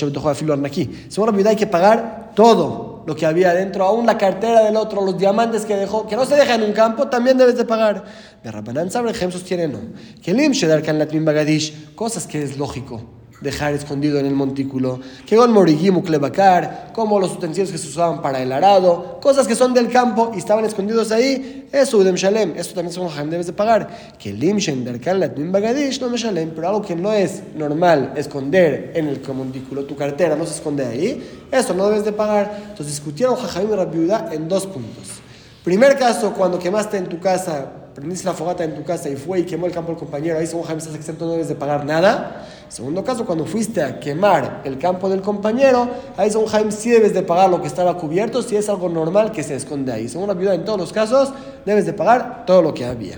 Rabiuda 1.28 1.50
hay 1.52 1.56
que 1.56 1.68
pagar 1.68 2.32
todo 2.36 2.87
lo 3.08 3.16
que 3.16 3.26
había 3.26 3.52
adentro, 3.52 3.86
aún 3.86 4.06
la 4.06 4.18
cartera 4.18 4.64
del 4.64 4.76
otro, 4.76 5.04
los 5.04 5.18
diamantes 5.18 5.66
que 5.66 5.78
dejó, 5.78 6.06
que 6.06 6.18
no 6.18 6.26
se 6.26 6.36
deja 6.36 6.56
en 6.56 6.64
un 6.64 6.74
campo, 6.74 7.08
también 7.08 7.38
debes 7.38 7.56
de 7.56 7.64
pagar. 7.64 8.04
De 8.44 8.52
Rabbanan 8.52 8.92
Sabre, 8.92 9.14
sostiene 9.14 9.70
no. 9.70 9.80
Que 10.22 10.34
Lim 10.34 10.52
Shedar 10.52 10.84
Kan 10.84 11.00
Latmin 11.00 11.24
Bagadish, 11.24 11.96
cosas 11.96 12.28
que 12.28 12.44
es 12.44 12.58
lógico 12.58 13.17
dejar 13.42 13.74
escondido 13.74 14.20
en 14.20 14.26
el 14.26 14.34
montículo, 14.34 15.00
que 15.26 15.36
con 15.36 15.52
morigimu 15.54 16.04
klebacar, 16.04 16.92
como 16.94 17.20
los 17.20 17.34
utensilios 17.34 17.72
que 17.72 17.78
se 17.78 17.88
usaban 17.88 18.22
para 18.22 18.42
el 18.42 18.52
arado, 18.52 19.20
cosas 19.22 19.48
que 19.48 19.56
son 19.56 19.74
del 19.74 19.90
campo 19.90 20.32
y 20.34 20.40
estaban 20.40 20.66
escondidos 20.66 21.12
ahí, 21.12 21.68
eso 21.72 21.98
udem 21.98 22.16
shalem, 22.16 22.54
esto 22.58 22.74
también 22.74 22.94
son 22.94 23.08
Jajam 23.10 23.30
debes 23.30 23.46
de 23.46 23.54
pagar, 23.54 24.16
que 24.18 24.34
limshen 24.34 24.84
derkan 24.84 25.20
latmin 25.20 25.52
bagadish 25.52 26.02
no 26.02 26.10
me 26.10 26.18
shalem, 26.18 26.52
pero 26.56 26.70
algo 26.70 26.82
que 26.82 26.96
no 26.96 27.14
es 27.14 27.44
normal 27.56 28.14
esconder 28.16 28.94
en 28.96 29.08
el 29.08 29.22
montículo, 29.34 29.84
tu 29.84 29.96
cartera 29.96 30.36
no 30.36 30.46
se 30.46 30.56
esconde 30.56 30.86
ahí, 30.86 31.24
eso 31.52 31.74
no 31.74 31.88
debes 31.88 32.06
de 32.06 32.14
pagar. 32.14 32.52
Entonces 32.70 32.88
discutieron 32.88 33.36
Jajam 33.36 33.72
y 33.72 33.76
Rabbiuda 33.76 34.30
en 34.32 34.48
dos 34.48 34.66
puntos. 34.66 35.22
Primer 35.64 35.98
caso, 35.98 36.34
cuando 36.34 36.58
quemaste 36.58 36.98
en 36.98 37.08
tu 37.08 37.20
casa 37.20 37.72
prendiste 37.98 38.28
la 38.28 38.36
fogata 38.36 38.64
en 38.64 38.76
tu 38.76 38.84
casa 38.84 39.10
y 39.10 39.16
fue 39.16 39.40
y 39.40 39.44
quemó 39.44 39.66
el 39.66 39.72
campo 39.72 39.90
del 39.90 39.98
compañero, 39.98 40.38
ahí 40.38 40.46
según 40.46 40.66
Jaime 40.66 40.78
estás 40.78 40.94
exento, 40.94 41.26
no 41.26 41.32
debes 41.32 41.48
de 41.48 41.56
pagar 41.56 41.84
nada. 41.84 42.46
Segundo 42.70 43.04
caso, 43.04 43.26
cuando 43.26 43.44
fuiste 43.48 43.82
a 43.82 44.00
quemar 44.00 44.62
el 44.66 44.78
campo 44.78 45.10
del 45.10 45.24
compañero, 45.24 45.90
ahí 46.16 46.30
según 46.30 46.46
Jaime 46.46 46.72
sí 46.72 46.92
debes 46.92 47.16
de 47.16 47.24
pagar 47.24 47.50
lo 47.50 47.60
que 47.60 47.68
estaba 47.68 47.98
cubierto, 47.98 48.44
si 48.44 48.56
es 48.56 48.70
algo 48.70 48.88
normal 48.88 49.32
que 49.32 49.42
se 49.42 49.56
esconde 49.56 49.92
ahí. 49.92 50.08
Según 50.10 50.28
la 50.28 50.36
viuda, 50.36 50.54
en 50.54 50.64
todos 50.64 50.80
los 50.80 50.94
casos, 50.94 51.34
debes 51.66 51.88
de 51.88 51.94
pagar 51.94 52.46
todo 52.46 52.62
lo 52.62 52.72
que 52.72 52.86
había. 52.86 53.18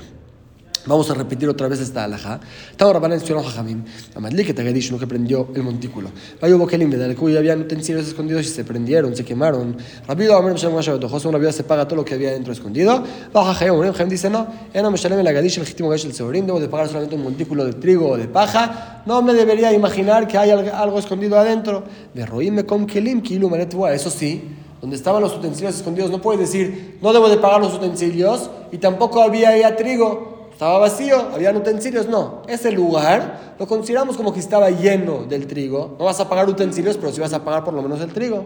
Vamos 0.86 1.10
a 1.12 1.14
repetir 1.14 1.50
otra 1.50 1.68
vez 1.68 1.82
esta 1.82 2.06
alhaja. 2.06 2.40
Estaba 2.72 2.94
Rabban 2.94 3.12
en 3.12 3.20
Sion 3.20 3.44
Jajamim. 3.44 3.84
Amadli 4.16 4.46
que 4.46 4.54
Tagadish, 4.54 4.90
uno 4.90 5.00
que 5.00 5.08
prendió 5.08 5.50
el 5.54 5.62
montículo. 5.62 6.10
Vayo 6.42 6.58
Bokelim, 6.58 6.90
de 6.90 7.16
cuyo 7.16 7.38
había 7.38 7.56
utensilios 7.56 8.08
escondidos 8.08 8.46
y 8.46 8.50
se 8.50 8.64
prendieron, 8.64 9.16
se 9.16 9.26
quemaron. 9.26 9.76
Rabido 10.08 10.38
Amar 10.38 10.54
Meshalem 10.54 10.78
Gashav 10.78 11.06
José, 11.06 11.28
una 11.28 11.38
viuda 11.38 11.52
se 11.52 11.64
paga 11.64 11.86
todo 11.86 11.98
lo 11.98 12.06
que 12.06 12.14
había 12.14 12.32
dentro 12.32 12.54
escondido. 12.54 13.04
Baja 13.34 13.54
Jajam, 13.54 13.78
un 13.78 13.88
Jajam 13.88 14.08
dice 14.08 14.30
no, 14.30 14.48
no 14.74 14.92
Meshalem 14.92 15.20
el 15.20 15.28
Agadish, 15.28 15.60
el 15.60 15.66
Jitimo 15.66 15.90
Gash 15.90 16.06
el 16.06 16.14
Seorín, 16.14 16.46
debo 16.46 16.60
de 16.60 16.70
pagar 16.70 16.88
solamente 16.88 17.16
un 17.16 17.24
montículo 17.24 17.66
de 17.66 17.74
trigo 17.74 18.12
o 18.12 18.18
de 18.18 18.28
paja. 18.28 19.04
No 19.06 19.22
me 19.22 19.34
debería 19.34 19.74
imaginar 19.74 20.28
que 20.28 20.38
hay 20.38 20.52
algo 20.52 20.98
escondido 20.98 21.38
adentro. 21.38 21.84
De 22.14 22.26
Roim 22.26 22.64
com 22.64 22.86
Kelim, 22.86 23.22
Kilu 23.22 23.50
Manetua, 23.50 23.94
eso 23.94 24.10
sí 24.10 24.56
donde 24.82 24.96
estaban 24.96 25.22
los 25.22 25.36
utensilios 25.36 25.76
escondidos, 25.76 26.10
no 26.10 26.22
puedes 26.22 26.40
decir, 26.40 26.98
no 27.02 27.12
debo 27.12 27.28
de 27.28 27.36
pagar 27.36 27.60
los 27.60 27.74
utensilios, 27.74 28.50
y 28.72 28.78
tampoco 28.78 29.22
había 29.22 29.58
ya 29.58 29.76
trigo. 29.76 30.39
Estaba 30.60 30.78
vacío, 30.80 31.30
había 31.34 31.54
utensilios, 31.54 32.10
no. 32.10 32.42
Ese 32.46 32.70
lugar 32.74 33.56
lo 33.58 33.66
consideramos 33.66 34.18
como 34.18 34.34
que 34.34 34.42
estaba 34.42 34.70
lleno 34.70 35.24
del 35.24 35.48
trigo. 35.48 35.96
No 35.98 36.04
vas 36.04 36.20
a 36.20 36.28
pagar 36.28 36.50
utensilios, 36.50 36.98
pero 36.98 37.14
sí 37.14 37.22
vas 37.22 37.32
a 37.32 37.46
pagar 37.46 37.64
por 37.64 37.74
lo 37.74 37.82
menos 37.82 38.02
el 38.02 38.12
trigo. 38.12 38.44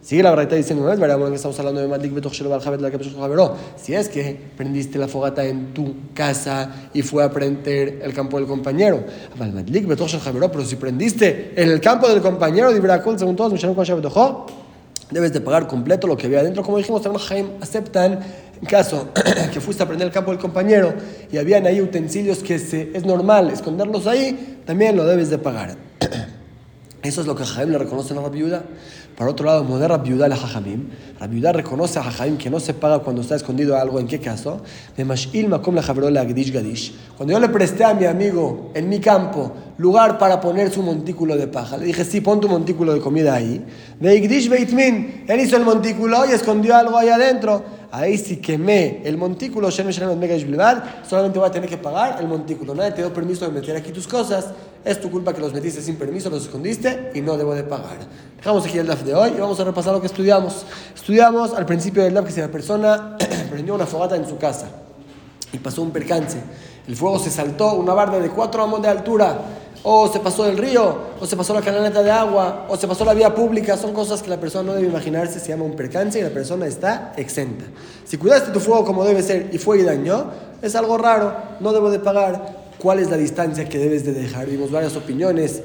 Sigue 0.00 0.22
la 0.22 0.30
verdad 0.30 0.56
diciendo, 0.56 0.84
¿no 0.84 0.92
es 0.92 1.00
verdad 1.00 1.18
que 1.18 1.34
estamos 1.34 1.58
hablando 1.58 1.80
de 1.80 1.88
Malik 1.88 2.12
Si 3.82 3.94
es 3.94 4.08
que 4.08 4.40
prendiste 4.56 4.96
la 4.96 5.08
fogata 5.08 5.44
en 5.44 5.74
tu 5.74 5.92
casa 6.14 6.88
y 6.94 7.02
fue 7.02 7.24
a 7.24 7.30
prender 7.32 7.98
el 8.00 8.14
campo 8.14 8.38
del 8.38 8.46
compañero. 8.46 9.02
Pero 9.36 10.64
si 10.64 10.76
prendiste 10.76 11.52
en 11.56 11.68
el 11.68 11.80
campo 11.80 12.08
del 12.08 12.22
compañero, 12.22 12.70
según 12.70 13.34
todos, 13.34 13.60
debes 15.10 15.32
de 15.32 15.40
pagar 15.40 15.66
completo 15.66 16.06
lo 16.06 16.16
que 16.16 16.26
había 16.26 16.40
adentro. 16.40 16.62
Como 16.62 16.78
dijimos, 16.78 17.02
aceptan 17.60 18.20
en 18.60 18.66
caso 18.66 19.08
que 19.52 19.60
fuiste 19.60 19.82
a 19.82 19.86
prender 19.86 20.06
el 20.06 20.12
campo 20.12 20.30
del 20.30 20.40
compañero 20.40 20.94
y 21.32 21.38
habían 21.38 21.66
ahí 21.66 21.80
utensilios 21.80 22.38
que 22.38 22.54
es 22.56 23.04
normal 23.04 23.50
esconderlos 23.50 24.06
ahí, 24.06 24.60
también 24.66 24.96
lo 24.96 25.06
debes 25.06 25.30
de 25.30 25.38
pagar. 25.38 25.76
Eso 27.02 27.22
es 27.22 27.26
lo 27.26 27.34
que 27.34 27.44
Jajamim 27.44 27.72
le 27.72 27.78
reconoce 27.78 28.12
a 28.12 28.20
la 28.20 28.28
Viuda. 28.28 28.62
Por 29.20 29.28
otro 29.28 29.44
lado, 29.44 29.62
modera 29.64 29.98
Viuda 29.98 30.28
la 30.28 30.36
Jajamim. 30.36 30.88
La 31.20 31.26
Viuda 31.26 31.52
reconoce 31.52 31.98
a 31.98 32.02
Jajamim 32.04 32.38
que 32.38 32.48
no 32.48 32.58
se 32.58 32.72
paga 32.72 33.00
cuando 33.00 33.20
está 33.20 33.36
escondido 33.36 33.76
algo. 33.76 34.00
¿En 34.00 34.06
qué 34.06 34.18
caso? 34.18 34.62
Cuando 34.96 35.14
yo 37.34 37.38
le 37.38 37.48
presté 37.50 37.84
a 37.84 37.92
mi 37.92 38.06
amigo 38.06 38.70
en 38.72 38.88
mi 38.88 38.98
campo 38.98 39.52
lugar 39.76 40.16
para 40.16 40.40
poner 40.40 40.70
su 40.70 40.80
montículo 40.80 41.36
de 41.36 41.48
paja, 41.48 41.76
le 41.76 41.84
dije, 41.84 42.02
sí, 42.06 42.22
pon 42.22 42.40
tu 42.40 42.48
montículo 42.48 42.94
de 42.94 43.00
comida 43.00 43.34
ahí. 43.34 43.62
Él 44.00 45.38
hizo 45.38 45.56
el 45.58 45.64
montículo 45.66 46.24
y 46.26 46.32
escondió 46.32 46.74
algo 46.74 46.96
ahí 46.96 47.10
adentro 47.10 47.62
ahí 47.92 48.16
si 48.18 48.36
quemé 48.36 49.02
el 49.04 49.16
montículo, 49.16 49.70
solamente 49.70 51.38
voy 51.38 51.48
a 51.48 51.50
tener 51.50 51.68
que 51.68 51.78
pagar 51.78 52.20
el 52.20 52.28
montículo. 52.28 52.74
Nadie 52.74 52.92
te 52.92 53.02
dio 53.02 53.12
permiso 53.12 53.44
de 53.44 53.52
meter 53.52 53.76
aquí 53.76 53.92
tus 53.92 54.06
cosas, 54.06 54.46
es 54.84 55.00
tu 55.00 55.10
culpa 55.10 55.32
que 55.32 55.40
los 55.40 55.52
metiste 55.52 55.82
sin 55.82 55.96
permiso, 55.96 56.30
los 56.30 56.44
escondiste 56.44 57.10
y 57.14 57.20
no 57.20 57.36
debo 57.36 57.54
de 57.54 57.64
pagar. 57.64 57.98
Dejamos 58.36 58.64
aquí 58.64 58.78
el 58.78 58.86
DAF 58.86 59.02
de 59.02 59.14
hoy 59.14 59.32
y 59.36 59.40
vamos 59.40 59.58
a 59.60 59.64
repasar 59.64 59.92
lo 59.92 60.00
que 60.00 60.06
estudiamos. 60.06 60.64
Estudiamos 60.94 61.52
al 61.52 61.66
principio 61.66 62.02
del 62.02 62.14
DAF 62.14 62.26
que 62.26 62.32
si 62.32 62.40
la 62.40 62.48
persona 62.48 63.16
prendió 63.50 63.74
una 63.74 63.86
fogata 63.86 64.16
en 64.16 64.26
su 64.26 64.38
casa 64.38 64.68
y 65.52 65.58
pasó 65.58 65.82
un 65.82 65.90
percance, 65.90 66.38
el 66.86 66.96
fuego 66.96 67.18
se 67.18 67.30
saltó 67.30 67.74
una 67.74 67.92
barda 67.92 68.18
de 68.18 68.30
4 68.30 68.62
amos 68.62 68.82
de 68.82 68.88
altura 68.88 69.38
o 69.82 70.08
se 70.08 70.20
pasó 70.20 70.46
el 70.46 70.58
río, 70.58 70.96
o 71.20 71.26
se 71.26 71.36
pasó 71.36 71.54
la 71.54 71.62
canaleta 71.62 72.02
de 72.02 72.10
agua, 72.10 72.66
o 72.68 72.76
se 72.76 72.86
pasó 72.86 73.04
la 73.04 73.14
vía 73.14 73.34
pública, 73.34 73.76
son 73.76 73.92
cosas 73.92 74.22
que 74.22 74.28
la 74.28 74.38
persona 74.38 74.64
no 74.64 74.74
debe 74.74 74.88
imaginarse, 74.88 75.40
se 75.40 75.48
llama 75.48 75.64
un 75.64 75.74
percance 75.74 76.18
y 76.18 76.22
la 76.22 76.30
persona 76.30 76.66
está 76.66 77.12
exenta. 77.16 77.64
Si 78.04 78.18
cuidaste 78.18 78.52
tu 78.52 78.60
fuego 78.60 78.84
como 78.84 79.04
debe 79.04 79.22
ser 79.22 79.48
y 79.52 79.58
fue 79.58 79.80
y 79.80 79.82
dañó, 79.82 80.26
es 80.60 80.74
algo 80.74 80.98
raro, 80.98 81.34
no 81.60 81.72
debo 81.72 81.90
de 81.90 81.98
pagar. 81.98 82.60
¿Cuál 82.78 82.98
es 82.98 83.10
la 83.10 83.16
distancia 83.16 83.68
que 83.68 83.78
debes 83.78 84.04
de 84.04 84.12
dejar? 84.12 84.46
Vimos 84.46 84.70
varias 84.70 84.96
opiniones, 84.96 85.62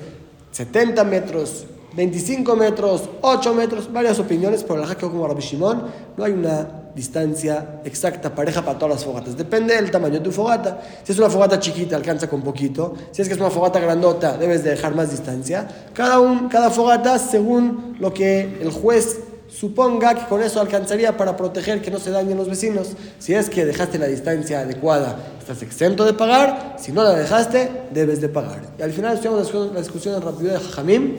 70 0.51 1.03
metros, 1.05 1.65
25 1.95 2.55
metros, 2.55 3.09
8 3.21 3.53
metros, 3.53 3.91
varias 3.91 4.19
opiniones, 4.19 4.63
pero 4.63 4.79
la 4.79 4.87
jaque 4.87 5.07
como 5.07 5.27
Rabbi 5.27 5.41
Shimon, 5.41 5.83
no 6.17 6.23
hay 6.23 6.33
una 6.33 6.84
distancia 6.95 7.81
exacta, 7.83 8.33
pareja 8.33 8.63
para 8.63 8.79
todas 8.79 8.95
las 8.95 9.05
fogatas. 9.05 9.35
Depende 9.35 9.75
del 9.75 9.91
tamaño 9.91 10.15
de 10.15 10.21
tu 10.21 10.31
fogata. 10.31 10.81
Si 11.03 11.11
es 11.11 11.17
una 11.19 11.29
fogata 11.29 11.59
chiquita, 11.59 11.95
alcanza 11.95 12.29
con 12.29 12.41
poquito. 12.41 12.93
Si 13.11 13.21
es 13.21 13.27
que 13.27 13.33
es 13.33 13.39
una 13.39 13.49
fogata 13.49 13.79
grandota, 13.79 14.37
debes 14.37 14.63
de 14.63 14.71
dejar 14.71 14.95
más 14.95 15.11
distancia. 15.11 15.67
Cada, 15.93 16.19
un, 16.19 16.47
cada 16.47 16.69
fogata 16.69 17.19
según 17.19 17.97
lo 17.99 18.13
que 18.13 18.59
el 18.61 18.71
juez 18.71 19.19
suponga 19.47 20.15
que 20.15 20.25
con 20.27 20.41
eso 20.41 20.59
alcanzaría 20.59 21.15
para 21.15 21.37
proteger 21.37 21.81
que 21.81 21.91
no 21.91 21.99
se 21.99 22.11
dañen 22.11 22.37
los 22.37 22.49
vecinos. 22.49 22.93
Si 23.19 23.33
es 23.33 23.49
que 23.49 23.65
dejaste 23.65 23.99
la 23.99 24.07
distancia 24.07 24.61
adecuada, 24.61 25.17
estás 25.39 25.61
exento 25.61 26.05
de 26.05 26.13
pagar. 26.13 26.77
Si 26.79 26.91
no 26.91 27.03
la 27.03 27.13
dejaste, 27.13 27.69
debes 27.93 28.21
de 28.21 28.29
pagar. 28.29 28.61
Y 28.79 28.81
al 28.81 28.91
final 28.91 29.15
estuvimos 29.15 29.73
la 29.73 29.79
discusión 29.79 30.15
en 30.15 30.21
rápido 30.21 30.53
de 30.53 30.59
Jajamim, 30.59 31.17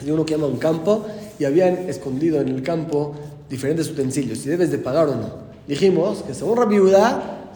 de 0.00 0.12
uno 0.12 0.26
que 0.26 0.34
llama 0.34 0.46
un 0.46 0.58
campo, 0.58 1.06
y 1.38 1.44
habían 1.44 1.88
escondido 1.88 2.40
en 2.40 2.48
el 2.48 2.62
campo 2.62 3.14
diferentes 3.48 3.88
utensilios, 3.88 4.38
si 4.38 4.48
debes 4.48 4.70
de 4.70 4.78
pagar 4.78 5.08
o 5.08 5.14
no. 5.14 5.46
Dijimos 5.66 6.22
que 6.22 6.34
según 6.34 6.56
Rabbi 6.56 6.78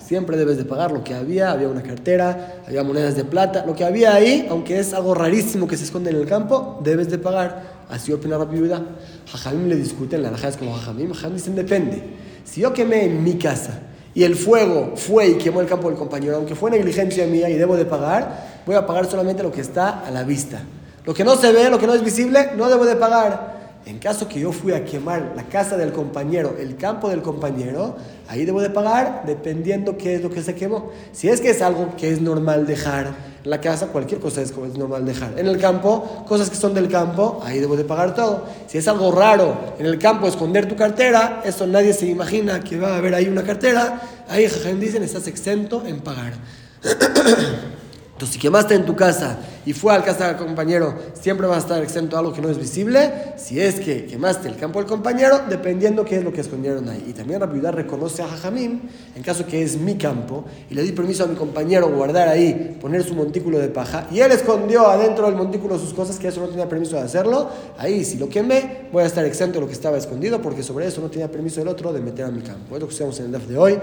siempre 0.04 0.36
debes 0.36 0.56
de 0.56 0.64
pagar 0.64 0.90
lo 0.90 1.04
que 1.04 1.14
había, 1.14 1.52
había 1.52 1.68
una 1.68 1.82
cartera, 1.82 2.62
había 2.66 2.82
monedas 2.82 3.14
de 3.14 3.24
plata, 3.24 3.64
lo 3.64 3.76
que 3.76 3.84
había 3.84 4.14
ahí, 4.14 4.46
aunque 4.50 4.80
es 4.80 4.92
algo 4.92 5.14
rarísimo 5.14 5.68
que 5.68 5.76
se 5.76 5.84
esconde 5.84 6.10
en 6.10 6.16
el 6.16 6.26
campo, 6.26 6.80
debes 6.82 7.10
de 7.10 7.18
pagar. 7.18 7.80
Así 7.88 8.12
opina 8.12 8.38
Rabbi 8.38 8.56
Yehuda. 8.56 8.82
Jajamim 9.30 9.68
le 9.68 9.76
discuten, 9.76 10.22
la 10.22 10.30
es 10.30 10.56
como 10.56 10.74
Jajamim, 10.74 11.12
Jajamim 11.12 11.36
dicen 11.36 11.54
depende. 11.54 12.02
Si 12.44 12.60
yo 12.60 12.72
quemé 12.72 13.04
en 13.04 13.22
mi 13.22 13.34
casa 13.34 13.78
y 14.14 14.24
el 14.24 14.34
fuego 14.34 14.94
fue 14.96 15.28
y 15.28 15.34
quemó 15.34 15.60
el 15.60 15.68
campo 15.68 15.88
del 15.88 15.98
compañero, 15.98 16.36
aunque 16.36 16.56
fue 16.56 16.70
negligencia 16.70 17.26
mía 17.26 17.48
y 17.48 17.54
debo 17.54 17.76
de 17.76 17.84
pagar, 17.84 18.62
voy 18.66 18.74
a 18.74 18.86
pagar 18.86 19.08
solamente 19.08 19.42
lo 19.42 19.52
que 19.52 19.60
está 19.60 20.00
a 20.00 20.10
la 20.10 20.24
vista. 20.24 20.60
Lo 21.04 21.14
que 21.14 21.24
no 21.24 21.36
se 21.36 21.52
ve, 21.52 21.70
lo 21.70 21.78
que 21.78 21.86
no 21.86 21.94
es 21.94 22.02
visible, 22.02 22.50
no 22.56 22.68
debo 22.68 22.84
de 22.84 22.96
pagar. 22.96 23.59
En 23.86 23.98
caso 23.98 24.28
que 24.28 24.38
yo 24.38 24.52
fui 24.52 24.72
a 24.72 24.84
quemar 24.84 25.32
la 25.34 25.44
casa 25.44 25.76
del 25.76 25.92
compañero, 25.92 26.54
el 26.58 26.76
campo 26.76 27.08
del 27.08 27.22
compañero, 27.22 27.96
ahí 28.28 28.44
debo 28.44 28.60
de 28.60 28.68
pagar 28.68 29.22
dependiendo 29.26 29.96
qué 29.96 30.16
es 30.16 30.22
lo 30.22 30.30
que 30.30 30.42
se 30.42 30.54
quemó. 30.54 30.90
Si 31.12 31.28
es 31.28 31.40
que 31.40 31.50
es 31.50 31.62
algo 31.62 31.96
que 31.96 32.12
es 32.12 32.20
normal 32.20 32.66
dejar 32.66 33.06
en 33.42 33.50
la 33.50 33.60
casa, 33.60 33.86
cualquier 33.86 34.20
cosa 34.20 34.42
es, 34.42 34.50
es 34.50 34.76
normal 34.76 35.06
dejar. 35.06 35.38
En 35.38 35.46
el 35.46 35.58
campo, 35.58 36.24
cosas 36.28 36.50
que 36.50 36.56
son 36.56 36.74
del 36.74 36.88
campo, 36.88 37.40
ahí 37.42 37.58
debo 37.58 37.74
de 37.74 37.84
pagar 37.84 38.14
todo. 38.14 38.44
Si 38.66 38.76
es 38.76 38.86
algo 38.86 39.12
raro 39.12 39.74
en 39.78 39.86
el 39.86 39.98
campo 39.98 40.28
esconder 40.28 40.68
tu 40.68 40.76
cartera, 40.76 41.40
eso 41.44 41.66
nadie 41.66 41.94
se 41.94 42.06
imagina 42.06 42.60
que 42.60 42.78
va 42.78 42.94
a 42.94 42.96
haber 42.98 43.14
ahí 43.14 43.28
una 43.28 43.44
cartera, 43.44 44.02
ahí 44.28 44.46
dicen 44.78 45.02
estás 45.02 45.26
exento 45.26 45.86
en 45.86 46.00
pagar. 46.00 46.34
Entonces, 48.20 48.34
si 48.34 48.38
quemaste 48.38 48.74
en 48.74 48.84
tu 48.84 48.94
casa 48.94 49.38
y 49.64 49.72
fue 49.72 49.94
al 49.94 50.04
casa 50.04 50.28
del 50.28 50.36
compañero, 50.36 50.94
siempre 51.18 51.46
va 51.46 51.56
a 51.56 51.58
estar 51.58 51.82
exento 51.82 52.16
a 52.16 52.18
algo 52.18 52.34
que 52.34 52.42
no 52.42 52.50
es 52.50 52.58
visible. 52.58 53.32
Si 53.38 53.58
es 53.58 53.80
que 53.80 54.04
quemaste 54.04 54.46
el 54.46 54.56
campo 54.56 54.78
del 54.78 54.86
compañero, 54.86 55.40
dependiendo 55.48 56.04
qué 56.04 56.16
es 56.16 56.24
lo 56.24 56.30
que 56.30 56.42
escondieron 56.42 56.86
ahí. 56.90 57.02
Y 57.08 57.14
también 57.14 57.40
la 57.40 57.46
viuda 57.46 57.70
reconoce 57.70 58.22
a 58.22 58.28
Jajamim, 58.28 58.82
en 59.16 59.22
caso 59.22 59.46
que 59.46 59.62
es 59.62 59.78
mi 59.78 59.96
campo, 59.96 60.44
y 60.68 60.74
le 60.74 60.82
di 60.82 60.92
permiso 60.92 61.24
a 61.24 61.28
mi 61.28 61.34
compañero 61.34 61.88
guardar 61.88 62.28
ahí, 62.28 62.76
poner 62.78 63.04
su 63.04 63.14
montículo 63.14 63.58
de 63.58 63.68
paja, 63.68 64.06
y 64.10 64.20
él 64.20 64.30
escondió 64.32 64.86
adentro 64.86 65.24
del 65.24 65.36
montículo 65.36 65.78
sus 65.78 65.94
cosas, 65.94 66.18
que 66.18 66.28
eso 66.28 66.42
no 66.42 66.48
tenía 66.48 66.68
permiso 66.68 66.96
de 66.96 67.02
hacerlo. 67.02 67.48
Ahí, 67.78 68.04
si 68.04 68.18
lo 68.18 68.28
quemé, 68.28 68.88
voy 68.92 69.02
a 69.02 69.06
estar 69.06 69.24
exento 69.24 69.54
de 69.54 69.60
lo 69.62 69.66
que 69.66 69.72
estaba 69.72 69.96
escondido, 69.96 70.42
porque 70.42 70.62
sobre 70.62 70.86
eso 70.86 71.00
no 71.00 71.08
tenía 71.08 71.30
permiso 71.30 71.62
el 71.62 71.68
otro 71.68 71.90
de 71.90 72.00
meter 72.00 72.26
a 72.26 72.30
mi 72.30 72.42
campo. 72.42 72.74
Es 72.74 72.82
lo 72.82 72.86
que 72.86 72.92
estamos 72.92 73.18
en 73.20 73.24
el 73.24 73.32
DAF 73.32 73.46
de 73.46 73.56
hoy. 73.56 73.78